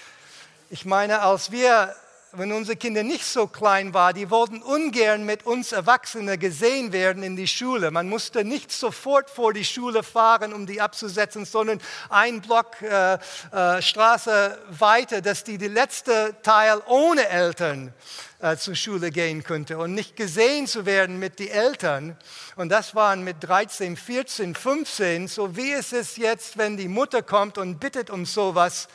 Ich 0.69 0.85
meine, 0.85 1.21
als 1.21 1.51
wir 1.51 1.95
wenn 2.33 2.53
unsere 2.53 2.77
Kinder 2.77 3.03
nicht 3.03 3.25
so 3.25 3.47
klein 3.47 3.93
waren, 3.93 4.15
die 4.15 4.29
wollten 4.29 4.61
ungern 4.61 5.25
mit 5.25 5.45
uns 5.45 5.73
Erwachsenen 5.73 6.39
gesehen 6.39 6.93
werden 6.93 7.23
in 7.23 7.35
die 7.35 7.47
Schule. 7.47 7.91
Man 7.91 8.07
musste 8.07 8.45
nicht 8.45 8.71
sofort 8.71 9.29
vor 9.29 9.53
die 9.53 9.65
Schule 9.65 10.01
fahren, 10.01 10.53
um 10.53 10.65
die 10.65 10.79
abzusetzen, 10.79 11.43
sondern 11.45 11.81
ein 12.09 12.39
Block 12.41 12.81
äh, 12.81 13.15
äh, 13.15 13.81
Straße 13.81 14.57
weiter, 14.69 15.21
dass 15.21 15.43
die, 15.43 15.57
die 15.57 15.67
letzte 15.67 16.35
Teil 16.41 16.81
ohne 16.87 17.27
Eltern 17.27 17.93
äh, 18.39 18.55
zur 18.55 18.75
Schule 18.75 19.11
gehen 19.11 19.43
könnte 19.43 19.77
und 19.77 19.93
nicht 19.93 20.15
gesehen 20.15 20.67
zu 20.67 20.85
werden 20.85 21.19
mit 21.19 21.39
den 21.39 21.49
Eltern. 21.49 22.17
Und 22.55 22.69
das 22.69 22.95
waren 22.95 23.25
mit 23.25 23.37
13, 23.41 23.97
14, 23.97 24.55
15, 24.55 25.27
so 25.27 25.57
wie 25.57 25.73
es 25.73 25.91
ist 25.91 26.17
jetzt, 26.17 26.57
wenn 26.57 26.77
die 26.77 26.87
Mutter 26.87 27.23
kommt 27.23 27.57
und 27.57 27.79
bittet 27.79 28.09
um 28.09 28.25
sowas. 28.25 28.87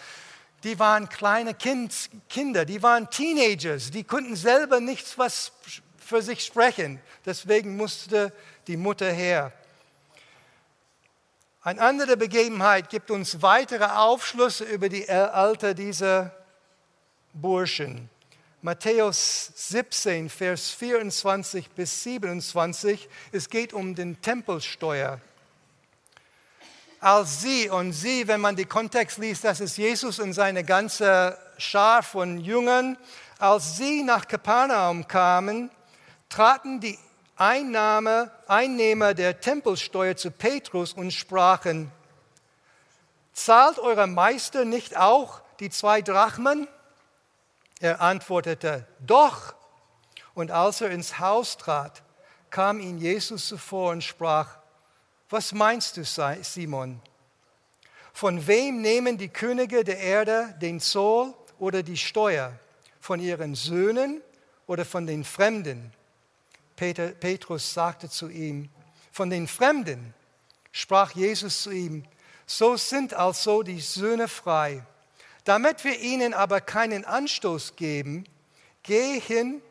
Die 0.64 0.78
waren 0.78 1.08
kleine 1.08 1.54
kind, 1.54 2.10
Kinder, 2.28 2.64
die 2.64 2.82
waren 2.82 3.08
Teenagers, 3.10 3.90
die 3.90 4.04
konnten 4.04 4.36
selber 4.36 4.80
nichts 4.80 5.16
was 5.18 5.52
für 5.98 6.22
sich 6.22 6.44
sprechen. 6.44 7.00
Deswegen 7.24 7.76
musste 7.76 8.32
die 8.66 8.76
Mutter 8.76 9.10
her. 9.10 9.52
Eine 11.62 11.80
andere 11.80 12.16
Begebenheit 12.16 12.90
gibt 12.90 13.10
uns 13.10 13.42
weitere 13.42 13.84
Aufschlüsse 13.84 14.64
über 14.64 14.88
die 14.88 15.08
Alter 15.10 15.74
dieser 15.74 16.32
Burschen. 17.32 18.08
Matthäus 18.62 19.50
17, 19.54 20.30
Vers 20.30 20.70
24 20.70 21.70
bis 21.70 22.02
27. 22.04 23.08
Es 23.32 23.50
geht 23.50 23.72
um 23.72 23.94
den 23.94 24.20
Tempelsteuer. 24.22 25.20
Als 27.00 27.42
sie 27.42 27.68
und 27.68 27.92
sie, 27.92 28.26
wenn 28.26 28.40
man 28.40 28.56
den 28.56 28.68
Kontext 28.68 29.18
liest, 29.18 29.44
das 29.44 29.60
ist 29.60 29.76
Jesus 29.76 30.18
und 30.18 30.32
seine 30.32 30.64
ganze 30.64 31.38
Schar 31.58 32.02
von 32.02 32.38
Jüngern, 32.38 32.96
als 33.38 33.76
sie 33.76 34.02
nach 34.02 34.26
Kapernaum 34.26 35.06
kamen, 35.06 35.70
traten 36.28 36.80
die 36.80 36.98
Einnahme, 37.36 38.30
Einnehmer 38.46 39.12
der 39.12 39.40
Tempelsteuer 39.40 40.16
zu 40.16 40.30
Petrus 40.30 40.94
und 40.94 41.12
sprachen, 41.12 41.92
zahlt 43.34 43.78
euer 43.78 44.06
Meister 44.06 44.64
nicht 44.64 44.96
auch 44.96 45.42
die 45.60 45.68
zwei 45.68 46.00
Drachmen? 46.00 46.66
Er 47.80 48.00
antwortete, 48.00 48.86
doch. 49.00 49.54
Und 50.34 50.50
als 50.50 50.80
er 50.80 50.90
ins 50.90 51.18
Haus 51.18 51.58
trat, 51.58 52.02
kam 52.48 52.80
ihm 52.80 52.96
Jesus 52.96 53.48
zuvor 53.48 53.92
und 53.92 54.02
sprach, 54.02 54.56
was 55.28 55.52
meinst 55.52 55.96
du, 55.96 56.04
Simon? 56.04 57.00
Von 58.12 58.46
wem 58.46 58.80
nehmen 58.80 59.18
die 59.18 59.28
Könige 59.28 59.84
der 59.84 59.98
Erde 59.98 60.54
den 60.60 60.80
Zoll 60.80 61.34
oder 61.58 61.82
die 61.82 61.96
Steuer? 61.96 62.58
Von 63.00 63.20
ihren 63.20 63.54
Söhnen 63.54 64.22
oder 64.66 64.84
von 64.84 65.06
den 65.06 65.24
Fremden? 65.24 65.92
Peter, 66.76 67.08
Petrus 67.08 67.74
sagte 67.74 68.08
zu 68.08 68.28
ihm, 68.28 68.68
von 69.12 69.30
den 69.30 69.48
Fremden. 69.48 70.14
Sprach 70.72 71.12
Jesus 71.12 71.62
zu 71.62 71.70
ihm, 71.70 72.04
so 72.46 72.76
sind 72.76 73.14
also 73.14 73.62
die 73.62 73.80
Söhne 73.80 74.28
frei. 74.28 74.84
Damit 75.44 75.84
wir 75.84 75.98
ihnen 76.00 76.34
aber 76.34 76.60
keinen 76.60 77.04
Anstoß 77.04 77.76
geben, 77.76 78.24
geh 78.82 79.20
hin 79.20 79.62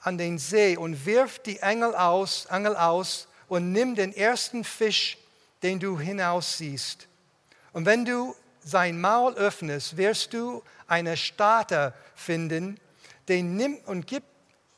an 0.00 0.18
den 0.18 0.38
See 0.38 0.76
und 0.76 1.06
wirf 1.06 1.38
die 1.38 1.58
Engel 1.58 1.94
aus, 1.94 2.46
Angel 2.46 2.76
aus 2.76 3.28
und 3.48 3.72
nimm 3.72 3.94
den 3.94 4.12
ersten 4.14 4.64
Fisch, 4.64 5.18
den 5.62 5.80
du 5.80 5.98
hinaussiehst. 5.98 7.06
Und 7.72 7.86
wenn 7.86 8.04
du 8.04 8.34
sein 8.64 9.00
Maul 9.00 9.34
öffnest, 9.34 9.96
wirst 9.96 10.32
du 10.32 10.62
eine 10.86 11.16
Starter 11.16 11.94
finden, 12.14 12.78
den 13.28 13.56
nimm 13.56 13.76
und 13.86 14.06
gib 14.06 14.24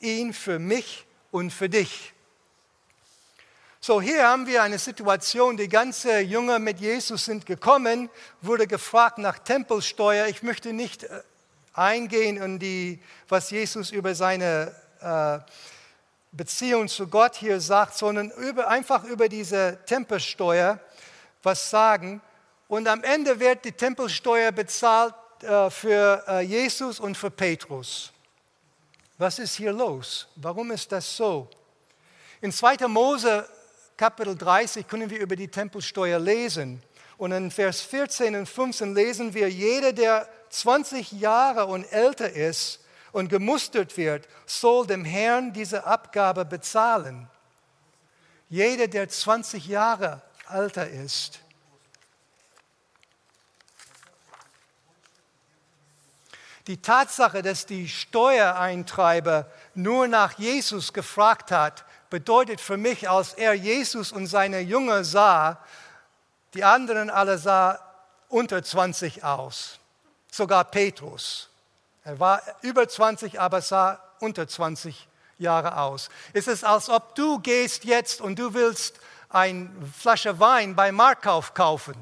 ihn 0.00 0.32
für 0.32 0.58
mich 0.58 1.06
und 1.30 1.52
für 1.52 1.68
dich. 1.68 2.12
So, 3.80 4.02
hier 4.02 4.26
haben 4.26 4.46
wir 4.46 4.62
eine 4.62 4.78
Situation, 4.78 5.56
die 5.56 5.68
ganze 5.68 6.18
Jünger 6.18 6.58
mit 6.58 6.80
Jesus 6.80 7.24
sind 7.24 7.46
gekommen, 7.46 8.10
wurde 8.42 8.66
gefragt 8.66 9.18
nach 9.18 9.38
Tempelsteuer. 9.38 10.26
Ich 10.26 10.42
möchte 10.42 10.72
nicht 10.72 11.04
äh, 11.04 11.22
eingehen 11.72 12.36
in 12.36 12.58
die, 12.58 13.00
was 13.28 13.50
Jesus 13.50 13.92
über 13.92 14.14
seine 14.16 14.74
äh, 15.00 15.38
Beziehung 16.32 16.88
zu 16.88 17.08
Gott 17.08 17.36
hier 17.36 17.60
sagt, 17.60 17.96
sondern 17.96 18.30
über, 18.30 18.68
einfach 18.68 19.04
über 19.04 19.28
diese 19.28 19.78
Tempelsteuer 19.86 20.78
was 21.42 21.70
sagen. 21.70 22.20
Und 22.68 22.86
am 22.86 23.02
Ende 23.02 23.40
wird 23.40 23.64
die 23.64 23.72
Tempelsteuer 23.72 24.52
bezahlt 24.52 25.14
äh, 25.42 25.70
für 25.70 26.24
äh, 26.28 26.40
Jesus 26.40 27.00
und 27.00 27.16
für 27.16 27.30
Petrus. 27.30 28.12
Was 29.16 29.38
ist 29.38 29.56
hier 29.56 29.72
los? 29.72 30.28
Warum 30.36 30.70
ist 30.70 30.92
das 30.92 31.16
so? 31.16 31.48
In 32.40 32.52
2. 32.52 32.86
Mose 32.88 33.48
Kapitel 33.96 34.36
30 34.36 34.86
können 34.86 35.10
wir 35.10 35.18
über 35.18 35.34
die 35.34 35.48
Tempelsteuer 35.48 36.20
lesen. 36.20 36.82
Und 37.16 37.32
in 37.32 37.50
Vers 37.50 37.80
14 37.80 38.36
und 38.36 38.46
15 38.46 38.94
lesen 38.94 39.34
wir, 39.34 39.50
jeder, 39.50 39.92
der 39.92 40.28
20 40.50 41.12
Jahre 41.12 41.66
und 41.66 41.84
älter 41.92 42.30
ist 42.30 42.78
und 43.18 43.28
gemustert 43.28 43.96
wird, 43.96 44.28
soll 44.46 44.86
dem 44.86 45.04
Herrn 45.04 45.52
diese 45.52 45.84
Abgabe 45.84 46.44
bezahlen. 46.44 47.28
Jeder, 48.48 48.88
der 48.88 49.08
20 49.08 49.66
Jahre 49.66 50.22
älter 50.48 50.88
ist. 50.88 51.40
Die 56.68 56.80
Tatsache, 56.80 57.42
dass 57.42 57.66
die 57.66 57.88
Steuereintreiber 57.88 59.50
nur 59.74 60.06
nach 60.06 60.38
Jesus 60.38 60.92
gefragt 60.92 61.50
hat, 61.50 61.84
bedeutet 62.10 62.60
für 62.60 62.76
mich, 62.76 63.08
als 63.08 63.34
er 63.34 63.54
Jesus 63.54 64.12
und 64.12 64.26
seine 64.26 64.60
Jünger 64.60 65.02
sah, 65.02 65.64
die 66.54 66.64
anderen 66.64 67.10
alle 67.10 67.38
sah 67.38 67.78
unter 68.28 68.62
20 68.62 69.24
aus, 69.24 69.78
sogar 70.30 70.64
Petrus. 70.64 71.48
Er 72.04 72.18
war 72.18 72.42
über 72.62 72.88
20, 72.88 73.40
aber 73.40 73.60
sah 73.60 74.00
unter 74.20 74.48
20 74.48 75.08
Jahre 75.38 75.78
aus. 75.78 76.08
Es 76.32 76.46
ist, 76.46 76.64
als 76.64 76.88
ob 76.88 77.14
du 77.14 77.38
gehst 77.38 77.84
jetzt 77.84 78.20
und 78.20 78.38
du 78.38 78.54
willst 78.54 78.98
eine 79.28 79.70
Flasche 79.96 80.40
Wein 80.40 80.74
bei 80.74 80.92
Markauf 80.92 81.54
kaufen. 81.54 81.94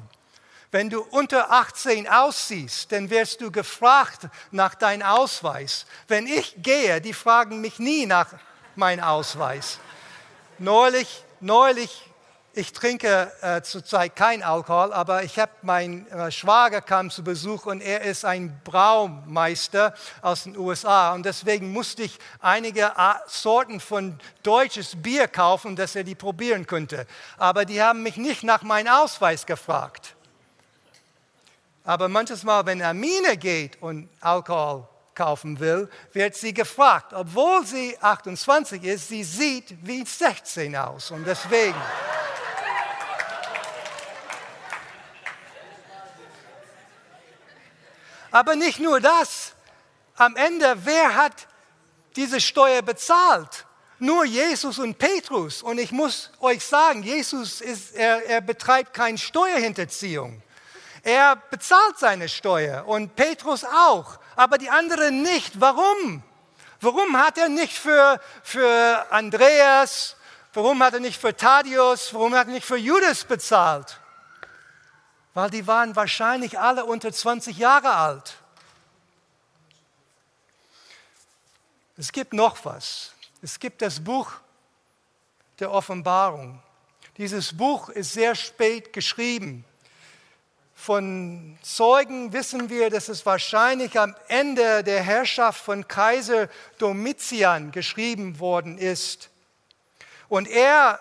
Wenn 0.71 0.89
du 0.89 1.01
unter 1.01 1.51
18 1.51 2.09
aussiehst, 2.09 2.91
dann 2.91 3.09
wirst 3.09 3.41
du 3.41 3.51
gefragt 3.51 4.27
nach 4.51 4.75
deinem 4.75 5.03
Ausweis. 5.03 5.85
Wenn 6.07 6.27
ich 6.27 6.55
gehe, 6.57 6.99
die 6.99 7.13
fragen 7.13 7.61
mich 7.61 7.79
nie 7.79 8.05
nach 8.05 8.27
meinem 8.75 9.03
Ausweis. 9.03 9.79
Neulich, 10.57 11.23
neulich, 11.39 12.06
ich 12.57 12.73
trinke 12.73 13.31
äh, 13.41 13.61
zurzeit 13.61 14.15
kein 14.15 14.41
Alkohol, 14.41 14.91
aber 14.91 15.23
ich 15.23 15.37
habe 15.37 15.51
mein 15.61 16.07
äh, 16.07 16.31
Schwager 16.31 16.81
kam 16.81 17.11
zu 17.11 17.23
Besuch 17.23 17.67
und 17.67 17.81
er 17.81 18.01
ist 18.01 18.25
ein 18.25 18.59
Braumeister 18.63 19.93
aus 20.23 20.43
den 20.43 20.57
USA 20.57 21.13
und 21.13 21.23
deswegen 21.23 21.71
musste 21.71 22.03
ich 22.03 22.17
einige 22.39 22.91
Sorten 23.27 23.79
von 23.79 24.19
deutsches 24.41 25.01
Bier 25.01 25.27
kaufen, 25.27 25.75
dass 25.75 25.95
er 25.95 26.03
die 26.03 26.15
probieren 26.15 26.65
könnte. 26.65 27.05
Aber 27.37 27.63
die 27.63 27.81
haben 27.81 28.01
mich 28.01 28.17
nicht 28.17 28.43
nach 28.43 28.63
meinem 28.63 28.87
Ausweis 28.87 29.45
gefragt. 29.45 30.15
Aber 31.83 32.09
manches 32.09 32.43
Mal, 32.43 32.65
wenn 32.65 32.81
Amine 32.81 33.37
geht 33.37 33.81
und 33.81 34.09
Alkohol 34.19 34.87
kaufen 35.13 35.59
will, 35.59 35.89
wird 36.13 36.35
sie 36.35 36.53
gefragt. 36.53 37.13
Obwohl 37.13 37.65
sie 37.65 37.97
28 38.01 38.83
ist, 38.83 39.09
sie 39.09 39.23
sieht 39.23 39.75
wie 39.85 40.03
16 40.03 40.75
aus. 40.75 41.11
Und 41.11 41.25
deswegen. 41.25 41.75
Aber 48.37 48.55
nicht 48.55 48.79
nur 48.79 48.99
das. 48.99 49.53
Am 50.15 50.35
Ende, 50.35 50.77
wer 50.85 51.15
hat 51.15 51.47
diese 52.15 52.39
Steuer 52.39 52.83
bezahlt? 52.83 53.65
Nur 53.99 54.25
Jesus 54.25 54.77
und 54.77 54.99
Petrus. 54.99 55.63
Und 55.63 55.79
ich 55.79 55.91
muss 55.91 56.29
euch 56.39 56.63
sagen, 56.63 57.01
Jesus 57.01 57.61
ist, 57.61 57.95
er, 57.95 58.25
er 58.25 58.41
betreibt 58.41 58.93
keine 58.93 59.17
Steuerhinterziehung. 59.17 60.43
Er 61.01 61.35
bezahlt 61.49 61.97
seine 61.97 62.29
Steuer 62.29 62.87
und 62.87 63.15
Petrus 63.15 63.63
auch 63.63 64.19
aber 64.37 64.59
die 64.59 64.69
anderen 64.69 65.23
nicht. 65.23 65.59
Warum? 65.59 66.23
Warum 66.79 67.17
hat 67.17 67.39
er 67.39 67.49
nicht 67.49 67.75
für, 67.77 68.21
für 68.43 69.05
Andreas, 69.09 70.15
warum 70.53 70.81
hat 70.83 70.93
er 70.93 70.99
nicht 70.99 71.19
für 71.19 71.35
Thaddeus, 71.35 72.13
warum 72.13 72.35
hat 72.35 72.47
er 72.47 72.53
nicht 72.53 72.67
für 72.67 72.77
Judas 72.77 73.23
bezahlt? 73.23 73.99
Weil 75.37 75.51
die 75.51 75.67
waren 75.67 75.95
wahrscheinlich 75.95 76.57
alle 76.57 76.83
unter 76.83 77.13
20 77.13 77.59
Jahre 77.59 77.93
alt. 77.93 78.39
Es 81.95 82.11
gibt 82.11 82.33
noch 82.33 82.65
was. 82.65 83.11
Es 83.43 83.59
gibt 83.59 83.83
das 83.83 84.03
Buch 84.03 84.31
der 85.59 85.69
Offenbarung. 85.69 86.59
Dieses 87.17 87.55
Buch 87.55 87.89
ist 87.89 88.13
sehr 88.13 88.33
spät 88.33 88.93
geschrieben. 88.93 89.63
von 90.73 91.55
Zeugen 91.61 92.33
wissen 92.33 92.71
wir, 92.71 92.89
dass 92.89 93.07
es 93.07 93.23
wahrscheinlich 93.23 93.99
am 93.99 94.15
Ende 94.29 94.83
der 94.83 95.03
Herrschaft 95.03 95.63
von 95.63 95.87
Kaiser 95.87 96.49
Domitian 96.79 97.71
geschrieben 97.71 98.39
worden 98.39 98.79
ist. 98.79 99.29
Und 100.29 100.47
er, 100.47 100.99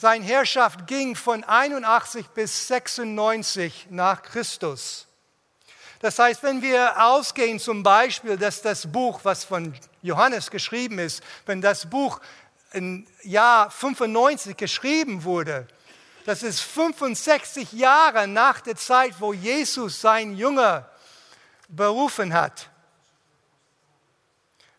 seine 0.00 0.24
Herrschaft 0.24 0.86
ging 0.86 1.16
von 1.16 1.42
81 1.42 2.28
bis 2.28 2.68
96 2.68 3.88
nach 3.90 4.22
Christus. 4.22 5.06
Das 6.00 6.18
heißt, 6.20 6.44
wenn 6.44 6.62
wir 6.62 7.04
ausgehen 7.04 7.58
zum 7.58 7.82
Beispiel, 7.82 8.36
dass 8.36 8.62
das 8.62 8.90
Buch, 8.90 9.20
was 9.24 9.42
von 9.42 9.74
Johannes 10.00 10.50
geschrieben 10.50 11.00
ist, 11.00 11.22
wenn 11.46 11.60
das 11.60 11.90
Buch 11.90 12.20
im 12.72 13.06
Jahr 13.24 13.70
95 13.70 14.56
geschrieben 14.56 15.24
wurde, 15.24 15.66
das 16.24 16.44
ist 16.44 16.60
65 16.60 17.72
Jahre 17.72 18.28
nach 18.28 18.60
der 18.60 18.76
Zeit, 18.76 19.14
wo 19.18 19.32
Jesus 19.32 20.00
sein 20.00 20.36
Jünger 20.36 20.88
berufen 21.68 22.32
hat. 22.32 22.70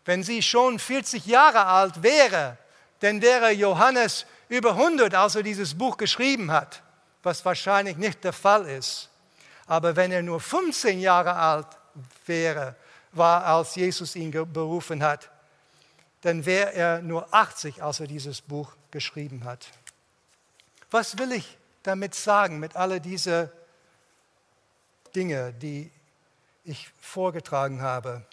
Wenn 0.06 0.22
sie 0.22 0.40
schon 0.40 0.78
40 0.78 1.26
Jahre 1.26 1.66
alt 1.66 2.02
wäre, 2.02 2.56
dann 3.00 3.20
wäre 3.20 3.50
Johannes 3.50 4.24
über 4.50 4.72
100, 4.72 5.14
als 5.14 5.36
er 5.36 5.42
dieses 5.42 5.78
Buch 5.78 5.96
geschrieben 5.96 6.50
hat, 6.50 6.82
was 7.22 7.44
wahrscheinlich 7.44 7.96
nicht 7.96 8.22
der 8.24 8.32
Fall 8.32 8.66
ist. 8.66 9.08
Aber 9.66 9.94
wenn 9.94 10.10
er 10.10 10.22
nur 10.22 10.40
15 10.40 10.98
Jahre 10.98 11.36
alt 11.36 11.68
wäre, 12.26 12.74
war, 13.12 13.44
als 13.44 13.76
Jesus 13.76 14.16
ihn 14.16 14.30
berufen 14.52 15.02
hat, 15.02 15.30
dann 16.22 16.44
wäre 16.44 16.74
er 16.74 17.00
nur 17.00 17.32
80, 17.32 17.82
als 17.82 18.00
er 18.00 18.08
dieses 18.08 18.40
Buch 18.42 18.74
geschrieben 18.90 19.44
hat. 19.44 19.68
Was 20.90 21.16
will 21.16 21.32
ich 21.32 21.56
damit 21.84 22.16
sagen, 22.16 22.58
mit 22.58 22.74
all 22.74 22.98
diesen 23.00 23.48
Dingen, 25.14 25.56
die 25.60 25.92
ich 26.64 26.90
vorgetragen 27.00 27.82
habe? 27.82 28.24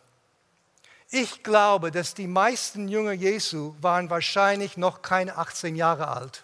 Ich 1.10 1.41
glaube, 1.43 1.91
dass 1.91 2.13
die 2.13 2.28
meisten 2.28 2.89
Jünger 2.89 3.13
Jesu 3.13 3.76
waren 3.80 4.10
wahrscheinlich 4.10 4.76
noch 4.76 5.02
keine 5.02 5.38
18 5.38 5.76
Jahre 5.76 6.10
alt, 6.10 6.43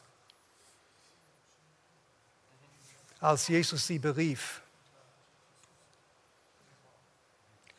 als 3.19 3.47
Jesus 3.49 3.87
sie 3.87 3.99
berief. 3.99 4.61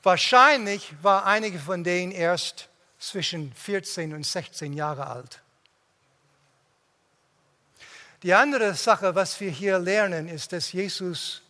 Wahrscheinlich 0.02 0.94
war 1.02 1.24
einige 1.24 1.58
von 1.58 1.82
denen 1.82 2.12
erst 2.12 2.68
zwischen 2.98 3.54
14 3.54 4.12
und 4.12 4.26
16 4.26 4.74
Jahre 4.74 5.06
alt. 5.06 5.40
Die 8.22 8.34
andere 8.34 8.74
Sache, 8.74 9.14
was 9.14 9.40
wir 9.40 9.50
hier 9.50 9.78
lernen, 9.78 10.28
ist, 10.28 10.52
dass 10.52 10.72
Jesus 10.72 11.40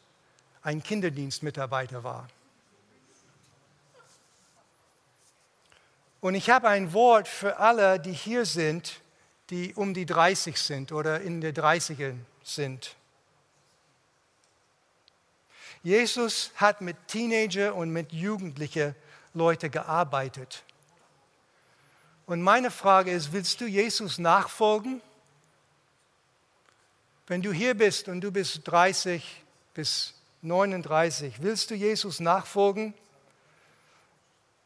ein 0.63 0.83
Kinderdienstmitarbeiter 0.83 2.05
war. 2.05 2.29
Und 6.25 6.35
ich 6.35 6.49
habe 6.49 6.71
ein 6.71 6.95
Wort 6.95 7.29
für 7.29 7.59
alle, 7.59 8.01
die 8.01 8.15
hier 8.15 8.47
sind, 8.47 9.03
die 9.51 9.75
um 9.75 9.93
die 9.93 10.07
30 10.07 10.59
sind 10.59 10.91
oder 10.91 11.21
in 11.21 11.43
der 11.43 11.55
30er 11.55 12.15
sind. 12.43 12.97
Jesus 15.83 16.51
hat 16.57 16.81
mit 16.81 16.97
Teenager 17.09 17.75
und 17.75 17.91
mit 17.91 18.15
Jugendlichen 18.15 18.95
Leute 19.35 19.69
gearbeitet. 19.69 20.63
Und 22.25 22.41
meine 22.41 22.71
Frage 22.71 23.11
ist, 23.11 23.35
willst 23.35 23.61
du 23.61 23.67
Jesus 23.67 24.17
nachfolgen? 24.17 25.03
Wenn 27.27 27.43
du 27.43 27.53
hier 27.53 27.75
bist 27.75 28.09
und 28.09 28.23
du 28.23 28.33
bist 28.33 28.63
30 28.65 29.45
bis 29.75 30.15
39, 30.41 31.43
willst 31.43 31.71
du 31.71 31.75
Jesus 31.75 32.19
nachfolgen? 32.19 32.95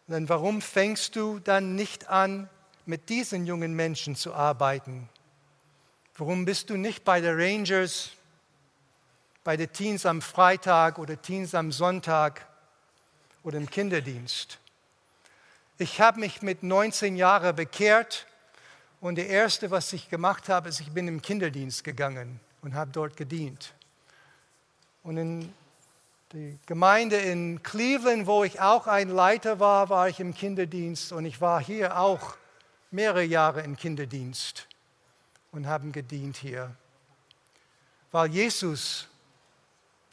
Dann 0.08 0.28
warum 0.30 0.62
fängst 0.62 1.16
du 1.16 1.38
dann 1.38 1.74
nicht 1.74 2.08
an, 2.08 2.48
mit 2.86 3.10
diesen 3.10 3.46
jungen 3.46 3.74
Menschen 3.74 4.16
zu 4.16 4.34
arbeiten? 4.34 5.08
Warum 6.16 6.46
bist 6.46 6.70
du 6.70 6.78
nicht 6.78 7.04
bei 7.04 7.20
den 7.20 7.38
Rangers, 7.38 8.10
bei 9.44 9.58
den 9.58 9.70
Teens 9.70 10.06
am 10.06 10.22
Freitag 10.22 10.98
oder 10.98 11.20
Teens 11.20 11.54
am 11.54 11.70
Sonntag 11.70 12.46
oder 13.42 13.58
im 13.58 13.68
Kinderdienst? 13.68 14.58
Ich 15.76 16.00
habe 16.00 16.20
mich 16.20 16.40
mit 16.40 16.62
19 16.62 17.14
Jahren 17.14 17.54
bekehrt 17.54 18.26
und 19.02 19.18
das 19.18 19.26
Erste, 19.26 19.70
was 19.70 19.92
ich 19.92 20.08
gemacht 20.08 20.48
habe, 20.48 20.70
ist, 20.70 20.80
ich 20.80 20.90
bin 20.90 21.06
im 21.06 21.20
Kinderdienst 21.20 21.84
gegangen 21.84 22.40
und 22.62 22.74
habe 22.74 22.90
dort 22.90 23.16
gedient. 23.16 23.74
Und 25.02 25.18
in 25.18 25.52
der 26.32 26.58
Gemeinde 26.66 27.16
in 27.16 27.62
Cleveland, 27.62 28.26
wo 28.26 28.44
ich 28.44 28.60
auch 28.60 28.86
ein 28.86 29.08
Leiter 29.08 29.60
war, 29.60 29.88
war 29.88 30.10
ich 30.10 30.20
im 30.20 30.34
Kinderdienst 30.34 31.10
und 31.12 31.24
ich 31.24 31.40
war 31.40 31.58
hier 31.62 31.98
auch 31.98 32.36
mehrere 32.90 33.22
Jahre 33.22 33.62
im 33.62 33.76
Kinderdienst 33.76 34.66
und 35.52 35.66
habe 35.66 35.90
gedient 35.90 36.36
hier. 36.36 36.74
Weil 38.12 38.30
Jesus 38.30 39.08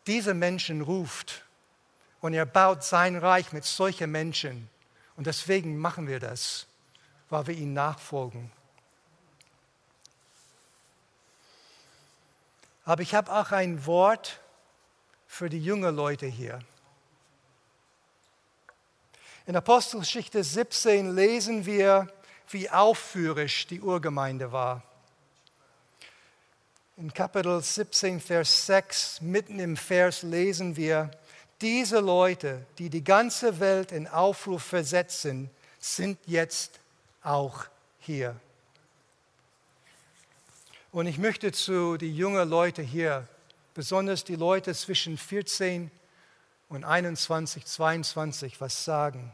diese 0.08 0.34
Menschen 0.34 0.82
ruft 0.82 1.43
und 2.21 2.34
er 2.34 2.45
baut 2.45 2.84
sein 2.84 3.17
Reich 3.17 3.51
mit 3.51 3.65
solchen 3.65 4.10
Menschen. 4.10 4.69
Und 5.17 5.28
deswegen 5.28 5.78
machen 5.78 6.08
wir 6.08 6.21
das, 6.21 6.67
weil 7.30 7.47
wir 7.47 7.56
ihm 7.56 7.73
nachfolgen. 7.73 8.51
Aber 12.86 13.01
ich 13.01 13.13
habe 13.15 13.34
auch 13.34 13.51
ein 13.51 13.86
Wort 13.86 14.39
für 15.36 15.50
die 15.50 15.60
jungen 15.60 15.93
Leute 15.93 16.28
hier. 16.28 16.60
In 19.45 19.58
Apostelgeschichte 19.58 20.41
17 20.41 21.13
lesen 21.13 21.65
wir, 21.65 22.08
wie 22.52 22.69
aufführisch 22.69 23.67
die 23.67 23.82
Urgemeinde 23.82 24.54
war. 24.54 24.82
In 26.95 27.13
Kapitel 27.13 27.62
17, 27.62 28.21
Vers 28.21 28.65
6, 28.67 29.19
mitten 29.19 29.60
im 29.60 29.76
Vers 29.76 30.24
lesen 30.24 30.78
wir, 30.78 31.12
diese 31.60 32.00
Leute, 32.00 32.65
die 32.78 32.89
die 32.89 33.04
ganze 33.04 33.60
Welt 33.60 33.91
in 33.91 34.08
Aufruf 34.08 34.63
versetzen, 34.63 35.50
sind 35.82 36.17
jetzt 36.28 36.80
auch 37.21 37.65
hier. 38.00 38.39
Und 40.93 41.08
ich 41.08 41.17
möchte 41.17 41.52
zu 41.52 41.98
den 41.98 42.15
jungen 42.15 42.48
Leuten 42.48 42.86
hier, 42.86 43.28
besonders 43.76 44.24
die 44.24 44.38
Leute 44.38 44.74
zwischen 44.74 45.18
14 45.18 45.92
und 46.70 46.84
21, 46.86 47.66
22, 47.66 48.60
was 48.62 48.86
sagen. 48.86 49.32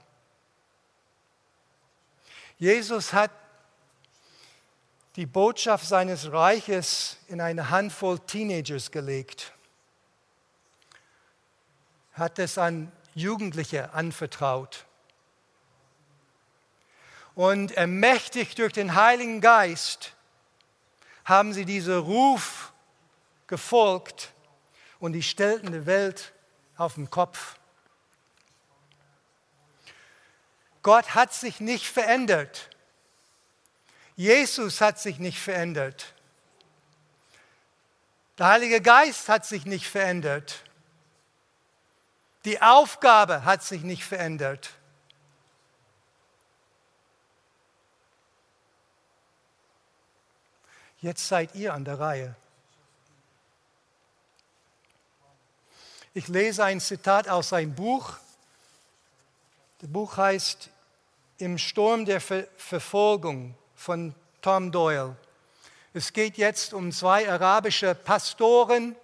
Jesus 2.57 3.13
hat 3.13 3.31
die 5.15 5.27
Botschaft 5.27 5.85
seines 5.85 6.31
Reiches 6.31 7.17
in 7.27 7.39
eine 7.39 7.69
Handvoll 7.69 8.19
Teenagers 8.19 8.91
gelegt, 8.91 9.53
hat 12.13 12.39
es 12.39 12.57
an 12.57 12.91
Jugendliche 13.13 13.93
anvertraut. 13.93 14.85
Und 17.35 17.71
ermächtigt 17.73 18.57
durch 18.57 18.73
den 18.73 18.95
Heiligen 18.95 19.39
Geist 19.39 20.13
haben 21.25 21.53
sie 21.53 21.65
diesem 21.65 21.99
Ruf 21.99 22.70
gefolgt 23.51 24.31
und 24.99 25.11
die 25.11 25.21
stellten 25.21 25.73
die 25.73 25.85
Welt 25.85 26.31
auf 26.77 26.95
den 26.95 27.09
Kopf. 27.09 27.57
Gott 30.81 31.13
hat 31.13 31.33
sich 31.33 31.59
nicht 31.59 31.85
verändert. 31.85 32.69
Jesus 34.15 34.79
hat 34.79 34.99
sich 34.99 35.19
nicht 35.19 35.37
verändert. 35.37 36.13
Der 38.37 38.47
Heilige 38.47 38.81
Geist 38.81 39.27
hat 39.27 39.45
sich 39.45 39.65
nicht 39.65 39.85
verändert. 39.85 40.63
Die 42.45 42.61
Aufgabe 42.61 43.43
hat 43.43 43.63
sich 43.63 43.83
nicht 43.83 44.05
verändert. 44.05 44.71
Jetzt 50.99 51.27
seid 51.27 51.53
ihr 51.55 51.73
an 51.73 51.83
der 51.83 51.99
Reihe. 51.99 52.35
Ich 56.13 56.27
lese 56.27 56.65
ein 56.65 56.81
Zitat 56.81 57.29
aus 57.29 57.49
seinem 57.49 57.73
Buch. 57.73 58.15
Das 59.79 59.89
Buch 59.89 60.17
heißt 60.17 60.69
Im 61.37 61.57
Sturm 61.57 62.03
der 62.03 62.19
Ver 62.19 62.47
Verfolgung 62.57 63.55
von 63.77 64.13
Tom 64.41 64.73
Doyle. 64.73 65.15
Es 65.93 66.11
geht 66.11 66.37
jetzt 66.37 66.73
um 66.73 66.91
zwei 66.91 67.31
arabische 67.31 67.95
Pastoren, 67.95 68.97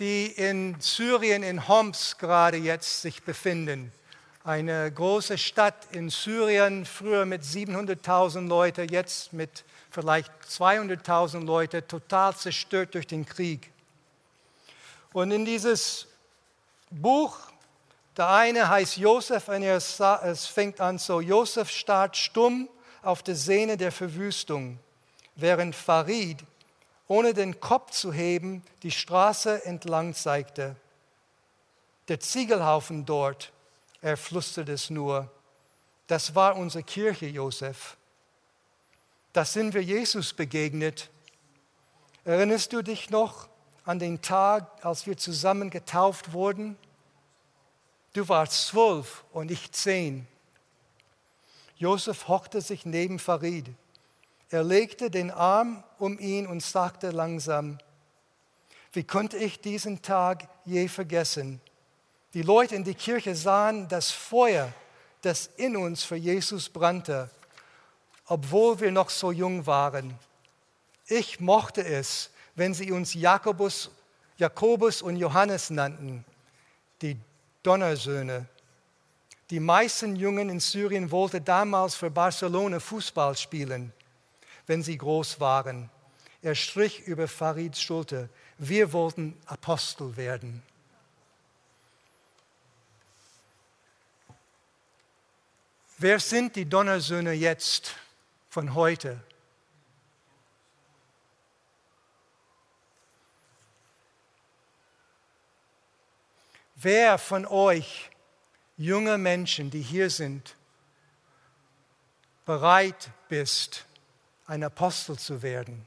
die 0.00 0.26
in 0.26 0.74
Syrien, 0.80 1.44
in 1.44 1.68
Homs 1.68 2.18
gerade 2.18 2.56
jetzt 2.56 3.02
sich 3.02 3.22
befinden. 3.22 3.92
Eine 4.42 4.90
große 4.90 5.38
Stadt 5.38 5.86
in 5.92 6.10
Syrien, 6.10 6.84
früher 6.84 7.24
mit 7.24 7.44
700.000 7.44 8.48
Leuten, 8.48 8.88
jetzt 8.88 9.32
mit 9.32 9.62
vielleicht 9.92 10.32
200.000 10.50 11.44
Leute, 11.44 11.86
total 11.86 12.34
zerstört 12.34 12.94
durch 12.94 13.06
den 13.06 13.24
Krieg. 13.24 13.70
Und 15.12 15.30
in 15.30 15.44
dieses 15.44 16.07
Buch. 16.90 17.36
Der 18.16 18.28
eine 18.28 18.68
heißt 18.68 18.96
Josef 18.96 19.48
und 19.48 19.62
es 19.62 20.46
fängt 20.46 20.80
an 20.80 20.98
so, 20.98 21.20
Josef 21.20 21.70
starrt 21.70 22.16
stumm 22.16 22.68
auf 23.02 23.22
der 23.22 23.36
Sehne 23.36 23.76
der 23.76 23.92
Verwüstung, 23.92 24.78
während 25.36 25.76
Farid, 25.76 26.38
ohne 27.06 27.32
den 27.32 27.60
Kopf 27.60 27.92
zu 27.92 28.12
heben, 28.12 28.64
die 28.82 28.90
Straße 28.90 29.64
entlang 29.64 30.14
zeigte. 30.14 30.74
Der 32.08 32.18
Ziegelhaufen 32.18 33.06
dort, 33.06 33.52
er 34.02 34.16
flüsterte 34.16 34.72
es 34.72 34.90
nur, 34.90 35.30
das 36.08 36.34
war 36.34 36.56
unsere 36.56 36.82
Kirche, 36.82 37.26
Josef. 37.26 37.96
Da 39.32 39.44
sind 39.44 39.74
wir 39.74 39.82
Jesus 39.82 40.32
begegnet. 40.32 41.10
Erinnerst 42.24 42.72
du 42.72 42.82
dich 42.82 43.10
noch 43.10 43.48
an 43.88 43.98
den 43.98 44.20
Tag, 44.20 44.84
als 44.84 45.06
wir 45.06 45.16
zusammen 45.16 45.70
getauft 45.70 46.34
wurden? 46.34 46.76
Du 48.12 48.28
warst 48.28 48.66
zwölf 48.66 49.24
und 49.32 49.50
ich 49.50 49.72
zehn. 49.72 50.26
Josef 51.78 52.28
hockte 52.28 52.60
sich 52.60 52.84
neben 52.84 53.18
Farid. 53.18 53.70
Er 54.50 54.62
legte 54.62 55.10
den 55.10 55.30
Arm 55.30 55.82
um 55.98 56.18
ihn 56.18 56.46
und 56.46 56.62
sagte 56.62 57.12
langsam, 57.12 57.78
wie 58.92 59.04
konnte 59.04 59.38
ich 59.38 59.58
diesen 59.58 60.02
Tag 60.02 60.48
je 60.66 60.86
vergessen? 60.88 61.58
Die 62.34 62.42
Leute 62.42 62.74
in 62.76 62.84
die 62.84 62.94
Kirche 62.94 63.34
sahen 63.34 63.88
das 63.88 64.10
Feuer, 64.10 64.70
das 65.22 65.48
in 65.56 65.78
uns 65.78 66.04
für 66.04 66.16
Jesus 66.16 66.68
brannte, 66.68 67.30
obwohl 68.26 68.80
wir 68.80 68.92
noch 68.92 69.08
so 69.08 69.32
jung 69.32 69.66
waren. 69.66 70.14
Ich 71.06 71.40
mochte 71.40 71.82
es, 71.82 72.28
wenn 72.58 72.74
sie 72.74 72.90
uns 72.90 73.14
Jakobus, 73.14 73.88
Jakobus 74.36 75.00
und 75.00 75.16
Johannes 75.16 75.70
nannten, 75.70 76.24
die 77.00 77.16
Donnersöhne. 77.62 78.46
Die 79.50 79.60
meisten 79.60 80.16
Jungen 80.16 80.50
in 80.50 80.58
Syrien 80.58 81.10
wollten 81.10 81.44
damals 81.44 81.94
für 81.94 82.10
Barcelona 82.10 82.80
Fußball 82.80 83.36
spielen, 83.36 83.92
wenn 84.66 84.82
sie 84.82 84.98
groß 84.98 85.38
waren. 85.38 85.88
Er 86.42 86.56
strich 86.56 87.06
über 87.06 87.28
Farids 87.28 87.80
Schulter. 87.80 88.28
Wir 88.58 88.92
wollten 88.92 89.36
Apostel 89.46 90.16
werden. 90.16 90.62
Wer 95.96 96.18
sind 96.18 96.56
die 96.56 96.68
Donnersöhne 96.68 97.32
jetzt 97.32 97.94
von 98.50 98.74
heute? 98.74 99.20
Wer 106.80 107.18
von 107.18 107.44
euch, 107.44 108.08
junge 108.76 109.18
Menschen, 109.18 109.68
die 109.68 109.82
hier 109.82 110.10
sind, 110.10 110.54
bereit 112.46 113.10
bist, 113.28 113.84
ein 114.46 114.62
Apostel 114.62 115.18
zu 115.18 115.42
werden? 115.42 115.84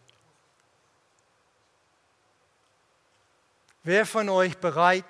Wer 3.83 4.05
von 4.05 4.27
euch 4.27 4.57
bereit 4.57 5.05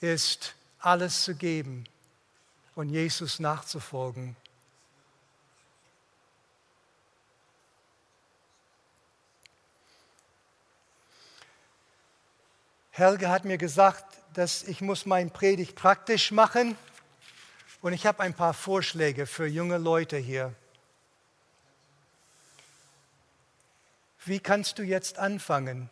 ist, 0.00 0.54
alles 0.78 1.24
zu 1.24 1.34
geben 1.34 1.84
und 2.74 2.88
Jesus 2.88 3.38
nachzufolgen? 3.38 4.34
Helge 13.00 13.30
hat 13.30 13.46
mir 13.46 13.56
gesagt, 13.56 14.04
dass 14.34 14.62
ich 14.62 14.82
muss 14.82 15.06
mein 15.06 15.30
Predigt 15.30 15.74
praktisch 15.74 16.32
machen 16.32 16.76
und 17.80 17.94
ich 17.94 18.04
habe 18.04 18.20
ein 18.20 18.34
paar 18.34 18.52
Vorschläge 18.52 19.24
für 19.24 19.46
junge 19.46 19.78
Leute 19.78 20.18
hier. 20.18 20.54
Wie 24.26 24.38
kannst 24.38 24.78
du 24.78 24.82
jetzt 24.82 25.18
anfangen? 25.18 25.88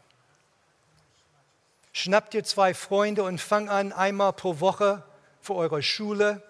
Schnapp 1.94 2.30
dir 2.30 2.44
zwei 2.44 2.74
Freunde 2.74 3.22
und 3.22 3.40
fang 3.40 3.70
an, 3.70 3.94
einmal 3.94 4.34
pro 4.34 4.60
Woche 4.60 5.02
für 5.40 5.54
eure 5.54 5.82
Schule, 5.82 6.42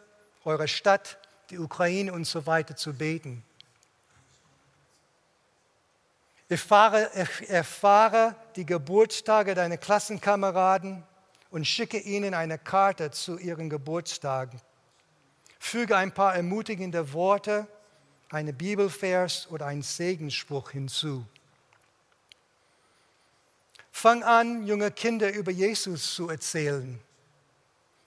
eure 0.44 0.66
Stadt, 0.66 1.18
die 1.50 1.58
Ukraine 1.60 2.12
und 2.12 2.24
so 2.24 2.46
weiter 2.46 2.74
zu 2.74 2.94
beten. 2.94 3.44
Erfahre, 6.48 7.10
erfahre 7.48 8.34
die 8.56 8.64
Geburtstage 8.64 9.54
deiner 9.54 9.76
Klassenkameraden, 9.76 11.04
und 11.50 11.66
schicke 11.66 11.98
ihnen 11.98 12.34
eine 12.34 12.58
Karte 12.58 13.10
zu 13.10 13.38
ihren 13.38 13.70
Geburtstagen. 13.70 14.60
Füge 15.58 15.96
ein 15.96 16.12
paar 16.12 16.34
ermutigende 16.34 17.12
Worte, 17.12 17.66
eine 18.30 18.52
Bibelvers 18.52 19.48
oder 19.50 19.66
einen 19.66 19.82
Segensspruch 19.82 20.70
hinzu. 20.70 21.24
Fang 23.90 24.22
an, 24.22 24.64
junge 24.66 24.90
Kinder 24.90 25.32
über 25.32 25.50
Jesus 25.50 26.14
zu 26.14 26.28
erzählen. 26.28 27.00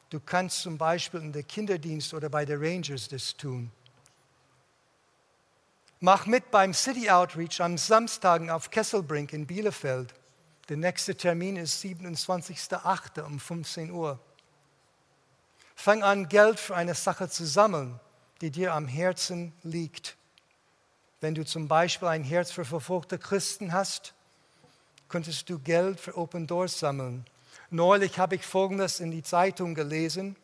Du 0.10 0.20
kannst 0.20 0.62
zum 0.62 0.78
Beispiel 0.78 1.22
in 1.22 1.34
der 1.34 1.44
Kinderdienst 1.44 2.14
oder 2.14 2.30
bei 2.30 2.46
der 2.46 2.62
Rangers 2.62 3.08
das 3.08 3.36
tun. 3.36 3.72
Mach 6.04 6.26
mit 6.26 6.50
beim 6.50 6.74
City 6.74 7.12
Outreach 7.12 7.62
am 7.62 7.78
Samstagen 7.78 8.50
auf 8.50 8.72
Kesselbrink 8.72 9.34
in 9.34 9.46
Bielefeld. 9.46 10.16
Der 10.68 10.78
nächste 10.78 11.16
Termin 11.16 11.58
ist 11.58 11.80
27.08. 11.84 13.22
um 13.22 13.40
15 13.40 13.92
Uhr. 13.92 14.20
Fang 15.76 16.02
an, 16.02 16.28
Geld 16.28 16.60
für 16.60 16.76
eine 16.76 16.96
Sache 16.96 17.30
zu 17.30 17.46
sammeln, 17.46 18.00
die 18.42 18.50
dir 18.50 18.74
am 18.74 18.88
Herzen 18.88 19.54
liegt. 19.62 20.18
Wenn 21.20 21.36
du 21.36 21.46
zum 21.46 21.68
Beispiel 21.68 22.08
ein 22.08 22.24
Herz 22.24 22.50
für 22.50 22.66
verfolgte 22.66 23.20
Christen 23.20 23.72
hast, 23.72 24.16
könntest 25.08 25.52
du 25.52 25.60
Geld 25.60 26.00
für 26.00 26.18
Open 26.18 26.48
Doors 26.48 26.80
sammeln. 26.80 27.26
Neulich 27.70 28.18
habe 28.18 28.34
ich 28.34 28.44
Folgendes 28.44 29.02
in 29.02 29.12
die 29.12 29.22
Zeitung 29.22 29.76
gelesen. 29.76 30.36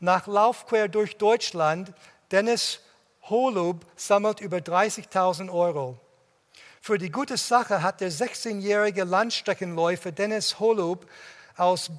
Nach 0.00 0.26
Lauf 0.26 0.64
quer 0.64 0.88
durch 0.88 1.18
Deutschland, 1.18 1.92
Dennis 2.30 2.80
Holub 3.28 3.84
sammelt 3.96 4.40
über 4.40 4.58
30.000 4.58 5.52
Euro. 5.52 5.98
Für 6.80 6.98
die 6.98 7.10
gute 7.10 7.36
Sache 7.36 7.82
hat 7.82 8.00
der 8.00 8.12
16-jährige 8.12 9.04
Landstreckenläufer 9.04 10.12
Dennis 10.12 10.60
Holub 10.60 11.06
aus 11.56 11.90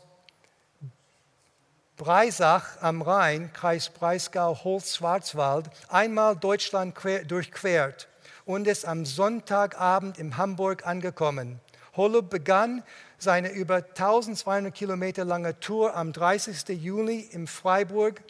Breisach 1.97 2.81
am 2.81 3.01
Rhein, 3.01 3.51
Kreis 3.51 3.89
Breisgau, 3.89 4.63
Holz, 4.63 4.95
Schwarzwald, 4.95 5.69
einmal 5.89 6.37
Deutschland 6.37 6.95
durchquert 7.27 8.07
und 8.45 8.67
ist 8.67 8.85
am 8.85 9.05
Sonntagabend 9.05 10.17
in 10.19 10.37
Hamburg 10.37 10.85
angekommen. 10.87 11.59
Holub 11.97 12.29
begann 12.29 12.83
seine 13.17 13.49
über 13.49 13.77
1200 13.77 14.73
Kilometer 14.73 15.25
lange 15.25 15.59
Tour 15.59 15.95
am 15.95 16.13
30. 16.13 16.69
Juli 16.69 17.19
in 17.19 17.47
Freiburg 17.47 18.21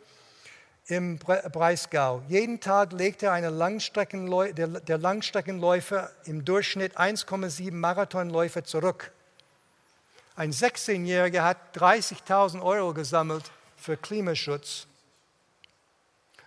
im 0.87 1.17
Breisgau. 1.19 2.23
Jeden 2.29 2.61
Tag 2.61 2.93
legt 2.93 3.21
er 3.21 3.33
eine 3.33 3.49
Langstreckenläu 3.49 4.53
der, 4.53 4.67
der 4.67 4.97
Langstreckenläufer 4.97 6.09
im 6.23 6.45
Durchschnitt 6.45 6.97
1,7 6.97 7.73
Marathonläufer 7.73 8.63
zurück. 8.63 9.11
Ein 10.35 10.51
16-Jähriger 10.51 11.43
hat 11.43 11.57
30.000 11.75 12.61
Euro 12.61 12.93
gesammelt 12.93 13.51
für 13.75 13.97
Klimaschutz. 13.97 14.87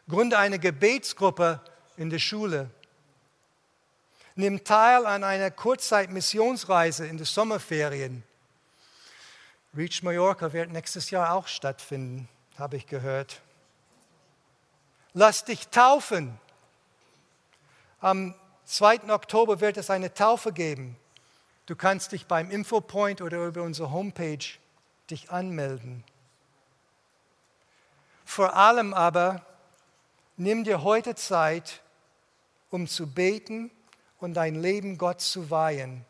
Gründe 0.08 0.38
eine 0.38 0.58
Gebetsgruppe 0.58 1.60
in 1.96 2.08
der 2.08 2.18
Schule. 2.18 2.70
Nimm 4.36 4.64
teil 4.64 5.04
an 5.04 5.22
einer 5.22 5.50
Kurzzeit-Missionsreise 5.50 7.06
in 7.06 7.18
den 7.18 7.26
Sommerferien. 7.26 8.22
Reach 9.76 10.02
Mallorca 10.02 10.52
wird 10.52 10.70
nächstes 10.70 11.10
Jahr 11.10 11.34
auch 11.34 11.46
stattfinden, 11.46 12.28
habe 12.56 12.76
ich 12.76 12.86
gehört 12.86 13.42
lass 15.14 15.44
dich 15.44 15.68
taufen. 15.68 16.38
Am 18.00 18.34
2. 18.64 19.12
Oktober 19.12 19.60
wird 19.60 19.76
es 19.76 19.90
eine 19.90 20.14
Taufe 20.14 20.52
geben. 20.52 20.96
Du 21.66 21.76
kannst 21.76 22.12
dich 22.12 22.26
beim 22.26 22.50
Infopoint 22.50 23.20
oder 23.20 23.46
über 23.46 23.62
unsere 23.62 23.90
Homepage 23.90 24.44
dich 25.10 25.30
anmelden. 25.30 26.04
Vor 28.24 28.54
allem 28.54 28.94
aber 28.94 29.44
nimm 30.36 30.64
dir 30.64 30.82
heute 30.82 31.14
Zeit, 31.14 31.80
um 32.70 32.86
zu 32.86 33.08
beten 33.08 33.70
und 34.20 34.34
dein 34.34 34.54
Leben 34.54 34.98
Gott 34.98 35.20
zu 35.20 35.50
weihen 35.50 36.04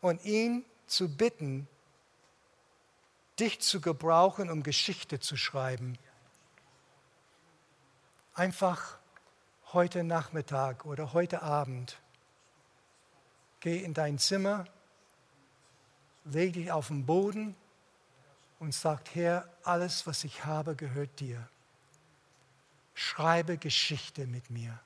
und 0.00 0.24
ihn 0.24 0.64
zu 0.86 1.08
bitten, 1.08 1.66
dich 3.40 3.60
zu 3.60 3.80
gebrauchen, 3.80 4.50
um 4.50 4.62
Geschichte 4.62 5.20
zu 5.20 5.36
schreiben 5.36 5.98
einfach 8.38 8.98
heute 9.72 10.04
Nachmittag 10.04 10.84
oder 10.84 11.12
heute 11.12 11.42
Abend, 11.42 11.98
geh 13.60 13.82
in 13.82 13.94
dein 13.94 14.18
Zimmer, 14.18 14.64
leg 16.24 16.52
dich 16.52 16.70
auf 16.70 16.86
den 16.88 17.04
Boden 17.04 17.56
und 18.60 18.72
sagt, 18.72 19.14
Herr, 19.16 19.48
alles, 19.64 20.06
was 20.06 20.22
ich 20.22 20.44
habe, 20.44 20.76
gehört 20.76 21.18
dir. 21.18 21.48
Schreibe 22.94 23.58
Geschichte 23.58 24.26
mit 24.26 24.50
mir 24.50 24.78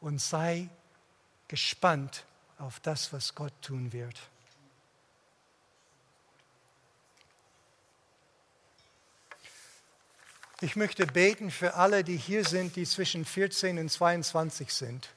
und 0.00 0.20
sei 0.20 0.68
gespannt 1.48 2.24
auf 2.58 2.80
das, 2.80 3.12
was 3.12 3.34
Gott 3.34 3.52
tun 3.60 3.92
wird. 3.92 4.18
Ich 10.62 10.76
möchte 10.76 11.06
beten 11.06 11.50
für 11.50 11.74
alle, 11.74 12.04
die 12.04 12.18
hier 12.18 12.44
sind, 12.44 12.76
die 12.76 12.84
zwischen 12.84 13.24
14 13.24 13.78
und 13.78 13.90
22 13.90 14.70
sind. 14.70 15.08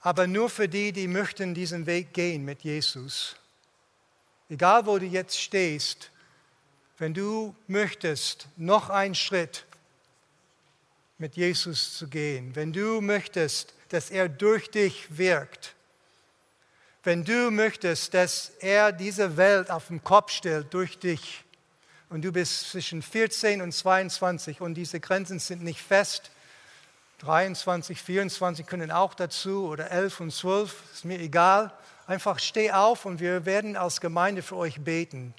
Aber 0.00 0.26
nur 0.26 0.50
für 0.50 0.68
die, 0.68 0.92
die 0.92 1.06
möchten 1.06 1.54
diesen 1.54 1.86
Weg 1.86 2.12
gehen 2.12 2.44
mit 2.44 2.62
Jesus. 2.62 3.36
Egal, 4.48 4.84
wo 4.86 4.98
du 4.98 5.06
jetzt 5.06 5.40
stehst, 5.40 6.10
wenn 6.98 7.14
du 7.14 7.54
möchtest, 7.68 8.48
noch 8.56 8.90
einen 8.90 9.14
Schritt 9.14 9.64
mit 11.18 11.36
Jesus 11.36 11.96
zu 11.96 12.08
gehen, 12.08 12.56
wenn 12.56 12.72
du 12.72 13.00
möchtest, 13.00 13.74
dass 13.90 14.10
er 14.10 14.28
durch 14.28 14.70
dich 14.70 15.06
wirkt, 15.16 15.74
wenn 17.04 17.24
du 17.24 17.50
möchtest, 17.52 18.12
dass 18.12 18.50
er 18.58 18.90
diese 18.90 19.36
Welt 19.36 19.70
auf 19.70 19.86
den 19.86 20.02
Kopf 20.02 20.32
stellt 20.32 20.74
durch 20.74 20.98
dich, 20.98 21.44
und 22.10 22.22
du 22.22 22.32
bist 22.32 22.70
zwischen 22.70 23.02
14 23.02 23.62
und 23.62 23.72
22 23.72 24.60
und 24.60 24.74
diese 24.74 25.00
Grenzen 25.00 25.38
sind 25.38 25.62
nicht 25.62 25.80
fest. 25.80 26.30
23, 27.18 28.02
24 28.02 28.66
können 28.66 28.90
auch 28.90 29.14
dazu 29.14 29.68
oder 29.68 29.90
11 29.90 30.20
und 30.20 30.32
12, 30.32 30.82
ist 30.92 31.04
mir 31.04 31.20
egal. 31.20 31.72
Einfach 32.06 32.40
steh 32.40 32.72
auf 32.72 33.04
und 33.06 33.20
wir 33.20 33.46
werden 33.46 33.76
als 33.76 34.00
Gemeinde 34.00 34.42
für 34.42 34.56
euch 34.56 34.80
beten. 34.80 35.34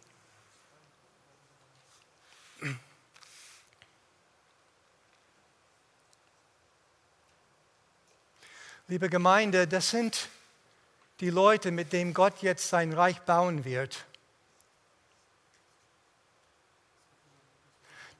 Liebe 8.87 9.09
Gemeinde, 9.09 9.67
das 9.67 9.89
sind 9.89 10.29
die 11.19 11.29
Leute, 11.29 11.71
mit 11.71 11.91
denen 11.91 12.13
Gott 12.13 12.41
jetzt 12.41 12.69
sein 12.69 12.93
Reich 12.93 13.19
bauen 13.21 13.65
wird. 13.65 14.05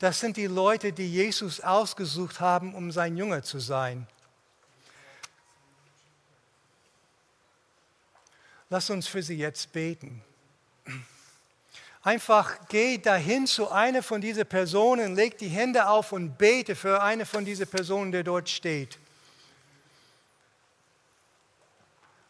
Das 0.01 0.19
sind 0.19 0.35
die 0.35 0.47
Leute, 0.47 0.93
die 0.93 1.07
Jesus 1.07 1.61
ausgesucht 1.61 2.39
haben, 2.39 2.73
um 2.73 2.91
sein 2.91 3.17
Junge 3.17 3.43
zu 3.43 3.59
sein. 3.59 4.07
Lass 8.71 8.89
uns 8.89 9.05
für 9.05 9.21
sie 9.21 9.37
jetzt 9.37 9.71
beten. 9.71 10.23
Einfach 12.01 12.67
geh 12.67 12.97
dahin 12.97 13.45
zu 13.45 13.69
einer 13.69 14.01
von 14.01 14.21
diesen 14.21 14.47
Personen, 14.47 15.15
leg 15.15 15.37
die 15.37 15.49
Hände 15.49 15.87
auf 15.87 16.13
und 16.13 16.35
bete 16.35 16.75
für 16.75 17.03
eine 17.03 17.27
von 17.27 17.45
diesen 17.45 17.67
Personen, 17.67 18.11
der 18.11 18.23
dort 18.23 18.49
steht. 18.49 18.97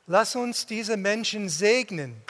Lass 0.08 0.36
uns 0.36 0.66
diese 0.66 0.98
Menschen 0.98 1.48
segnen 1.48 2.22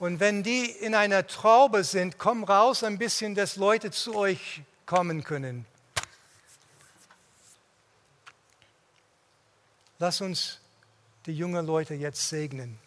und 0.00 0.18
wenn 0.18 0.42
die 0.42 0.64
in 0.64 0.94
einer 0.94 1.26
Traube 1.26 1.84
sind, 1.84 2.16
komm 2.16 2.42
raus 2.42 2.82
ein 2.82 2.96
bisschen, 2.96 3.34
dass 3.34 3.56
Leute 3.56 3.90
zu 3.90 4.16
euch 4.16 4.62
kommen 4.86 5.22
können. 5.22 5.66
Lass 9.98 10.22
uns 10.22 10.58
die 11.26 11.36
jungen 11.36 11.66
Leute 11.66 11.92
jetzt 11.92 12.30
segnen. 12.30 12.78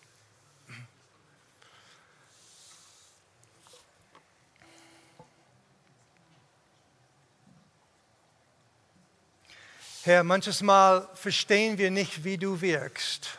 Herr, 10.02 10.23
manches 10.23 10.63
Mal 10.63 11.08
verstehen 11.13 11.78
wir 11.78 11.91
nicht, 11.91 12.23
wie 12.23 12.39
du 12.39 12.60
wirkst, 12.60 13.38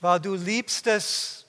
weil 0.00 0.20
du 0.20 0.34
liebst 0.34 0.86
es, 0.86 1.41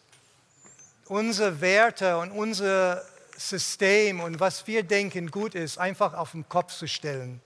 unsere 1.08 1.62
Werte 1.62 2.18
und 2.18 2.32
unser 2.32 3.04
System 3.38 4.20
und 4.20 4.40
was 4.40 4.68
wir 4.68 4.84
denken 4.84 5.32
gut 5.32 5.56
ist, 5.56 5.78
einfach 5.78 6.14
auf 6.14 6.32
den 6.32 6.48
Kopf 6.48 6.74
zu 6.74 6.88
stellen. 6.88 7.42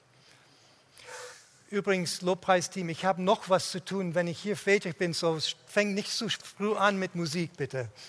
Übrigens, 1.69 2.21
Lobpreisteam, 2.21 2.87
ich 2.89 3.03
habe 3.03 3.21
noch 3.21 3.49
was 3.49 3.71
zu 3.71 3.83
tun, 3.83 4.15
wenn 4.15 4.27
ich 4.27 4.39
hier 4.39 4.55
fertig 4.55 4.97
bin, 4.97 5.13
so 5.13 5.37
fäng 5.67 5.93
nicht 5.93 6.11
zu 6.11 6.29
früh 6.29 6.73
an 6.75 6.97
mit 6.97 7.13
Musik, 7.15 7.51
bitte. 7.57 7.89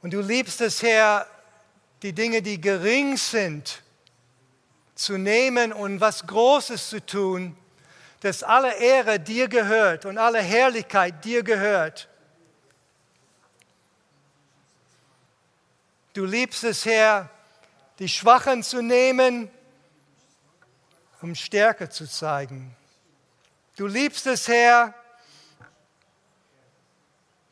Und 0.00 0.12
du 0.12 0.20
liebst 0.20 0.60
es, 0.60 0.80
Herr, 0.80 1.26
die 2.02 2.12
Dinge, 2.12 2.40
die 2.40 2.60
gering 2.60 3.16
sind, 3.16 3.82
zu 4.94 5.16
nehmen 5.16 5.72
und 5.72 6.00
was 6.00 6.26
Großes 6.26 6.90
zu 6.90 7.04
tun 7.04 7.56
dass 8.20 8.42
alle 8.42 8.76
Ehre 8.76 9.20
dir 9.20 9.48
gehört 9.48 10.04
und 10.04 10.18
alle 10.18 10.40
Herrlichkeit 10.40 11.24
dir 11.24 11.42
gehört. 11.42 12.08
Du 16.12 16.24
liebst 16.24 16.64
es, 16.64 16.84
Herr, 16.84 17.30
die 17.98 18.08
Schwachen 18.08 18.62
zu 18.62 18.82
nehmen, 18.82 19.50
um 21.20 21.34
Stärke 21.34 21.88
zu 21.88 22.08
zeigen. 22.08 22.74
Du 23.76 23.86
liebst 23.86 24.26
es, 24.26 24.48
Herr, 24.48 24.94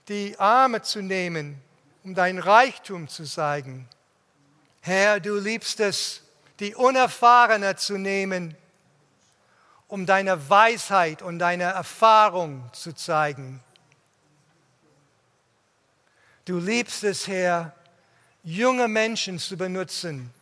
die 0.09 0.37
Arme 0.39 0.83
zu 0.83 1.01
nehmen, 1.01 1.61
um 2.05 2.15
dein 2.15 2.39
Reichtum 2.39 3.09
zu 3.09 3.25
zeigen. 3.25 3.89
Herr, 4.81 5.21
du 5.21 5.37
liebst 5.37 5.81
es, 5.81 6.23
die 6.61 6.75
Unerfahrene 6.75 7.77
zu 7.77 7.99
nehmen, 7.99 8.57
um 9.88 10.07
deine 10.07 10.49
Weisheit 10.51 11.22
und 11.22 11.38
deine 11.38 11.64
Erfahrung 11.64 12.68
zu 12.72 12.92
zeigen. 12.92 13.62
Du 16.44 16.59
liebst 16.59 17.05
es, 17.05 17.27
Herr, 17.27 17.75
junge 18.42 18.88
Menschen 18.88 19.38
zu 19.38 19.57
benutzen. 19.57 20.33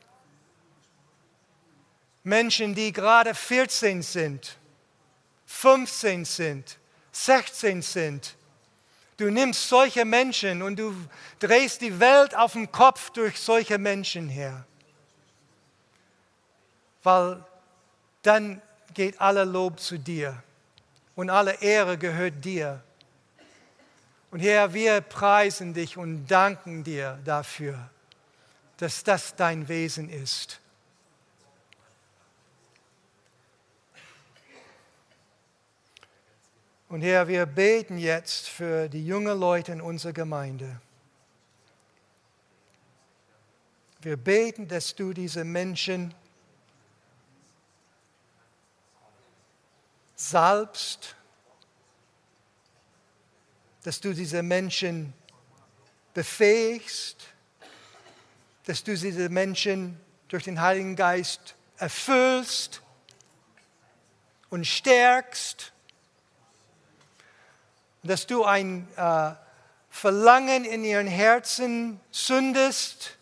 Menschen, 2.23 2.75
die 2.75 2.93
gerade 2.93 3.35
14 3.35 4.03
sind, 4.03 4.57
15 5.47 6.25
sind, 6.25 6.79
16 7.13 7.83
sind. 7.83 8.37
Du 9.17 9.31
nimmst 9.31 9.69
solche 9.69 10.05
Menschen 10.05 10.63
und 10.63 10.79
du 10.79 10.95
drehst 11.39 11.81
die 11.81 12.01
Welt 12.01 12.35
auf 12.35 12.55
den 12.55 12.71
Kopf 12.73 13.11
durch 13.11 13.39
solche 13.39 13.79
Menschen 13.79 14.29
her. 14.29 14.67
Weil 17.03 17.45
dann 18.23 18.61
geht 18.95 19.21
aller 19.21 19.45
Lob 19.45 19.81
zu 19.81 19.99
dir 19.99 20.43
und 21.15 21.31
alle 21.31 21.61
Ehre 21.61 21.99
gehört 21.99 22.45
dir. 22.45 22.83
Und 24.31 24.41
Herr, 24.41 24.75
wir 24.75 25.01
preisen 25.01 25.75
dich 25.75 25.97
und 25.97 26.27
danken 26.27 26.83
dir 26.83 27.19
dafür, 27.25 27.91
dass 28.79 29.05
das 29.05 29.37
dein 29.37 29.69
Wesen 29.69 30.09
ist. 30.09 30.61
Und 36.89 37.03
Herr, 37.03 37.27
wir 37.29 37.47
beten 37.47 37.99
jetzt 37.99 38.49
für 38.49 38.89
die 38.89 39.05
jungen 39.05 39.39
Leute 39.39 39.73
in 39.73 39.81
unserer 39.81 40.13
Gemeinde. 40.13 40.81
Wir 44.01 44.17
beten, 44.17 44.69
dass 44.69 44.95
du 44.95 45.13
diese 45.13 45.45
Menschen 45.45 46.15
salbst, 50.17 51.17
dass 53.83 54.01
du 54.01 54.15
diese 54.15 54.43
Menschen 54.43 55.13
befähigst, 56.15 57.29
dass 58.67 58.83
du 58.83 58.97
diese 58.97 59.29
Menschen 59.29 60.01
durch 60.29 60.45
den 60.45 60.61
Heiligen 60.61 60.97
Geist 60.97 61.55
erfüllst 61.77 62.81
und 64.49 64.67
stärkst, 64.67 65.73
dass 68.03 68.27
du 68.27 68.45
ein 68.45 68.89
äh, 68.97 69.33
Verlangen 69.91 70.65
in 70.65 70.85
ihren 70.85 71.07
Herzen 71.07 72.01
sündest 72.11 73.17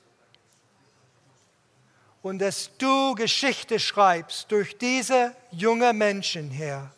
und 2.23 2.39
dass 2.39 2.71
du 2.79 3.15
Geschichte 3.15 3.79
schreibst 3.81 4.51
durch 4.51 4.79
diese 4.79 5.35
jungen 5.51 5.99
Menschen, 5.99 6.51
Herr. 6.51 6.91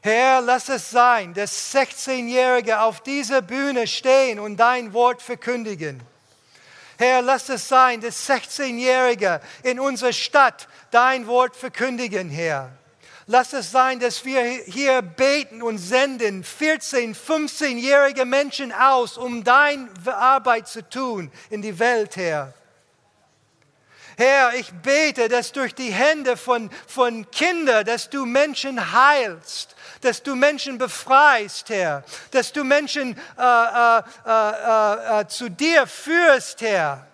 Herr, 0.00 0.40
lass 0.40 0.68
es 0.68 0.90
sein, 0.90 1.32
dass 1.32 1.72
16-Jährige 1.72 2.80
auf 2.80 3.02
dieser 3.02 3.40
Bühne 3.40 3.86
stehen 3.86 4.40
und 4.40 4.56
dein 4.56 4.92
Wort 4.92 5.22
verkündigen. 5.22 6.02
Herr, 6.98 7.22
lass 7.22 7.48
es 7.48 7.68
sein, 7.68 8.00
dass 8.00 8.28
16-Jährige 8.28 9.40
in 9.62 9.78
unserer 9.78 10.12
Stadt 10.12 10.66
dein 10.90 11.26
Wort 11.26 11.54
verkündigen, 11.54 12.30
Herr. 12.30 12.72
Lass 13.26 13.52
es 13.52 13.70
sein, 13.70 14.00
dass 14.00 14.24
wir 14.24 14.42
hier 14.42 15.00
beten 15.02 15.62
und 15.62 15.78
senden 15.78 16.42
14, 16.42 17.14
15-jährige 17.14 18.24
Menschen 18.24 18.72
aus, 18.72 19.16
um 19.16 19.44
deine 19.44 19.88
Arbeit 20.06 20.66
zu 20.66 20.88
tun 20.88 21.30
in 21.48 21.62
die 21.62 21.78
Welt, 21.78 22.16
Herr. 22.16 22.52
Herr, 24.16 24.54
ich 24.54 24.70
bete, 24.72 25.28
dass 25.28 25.52
durch 25.52 25.74
die 25.74 25.92
Hände 25.92 26.36
von, 26.36 26.70
von 26.86 27.30
Kindern, 27.30 27.84
dass 27.84 28.10
du 28.10 28.26
Menschen 28.26 28.92
heilst, 28.92 29.74
dass 30.00 30.22
du 30.22 30.34
Menschen 30.34 30.78
befreist, 30.78 31.68
Herr, 31.70 32.04
dass 32.30 32.52
du 32.52 32.64
Menschen 32.64 33.16
äh, 33.38 33.42
äh, 33.42 34.02
äh, 34.26 35.20
äh 35.20 35.28
zu 35.28 35.48
dir 35.48 35.86
führst, 35.86 36.60
Herr. 36.60 37.06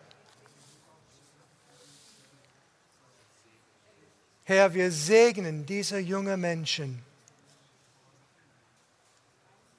Herr, 4.45 4.73
wir 4.73 4.91
segnen 4.91 5.67
diese 5.67 5.99
jungen 5.99 6.41
Menschen. 6.41 7.05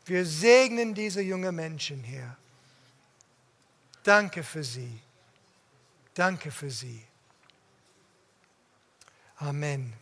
Wir 0.06 0.26
segnen 0.26 0.94
diese 0.94 1.22
jungen 1.22 1.56
Menschen, 1.56 2.04
Herr. 2.04 2.38
Danke 4.04 4.44
für 4.44 4.64
sie. 4.64 5.00
Danke 6.14 6.52
für 6.52 6.70
sie. 6.70 7.09
Amen. 9.42 9.94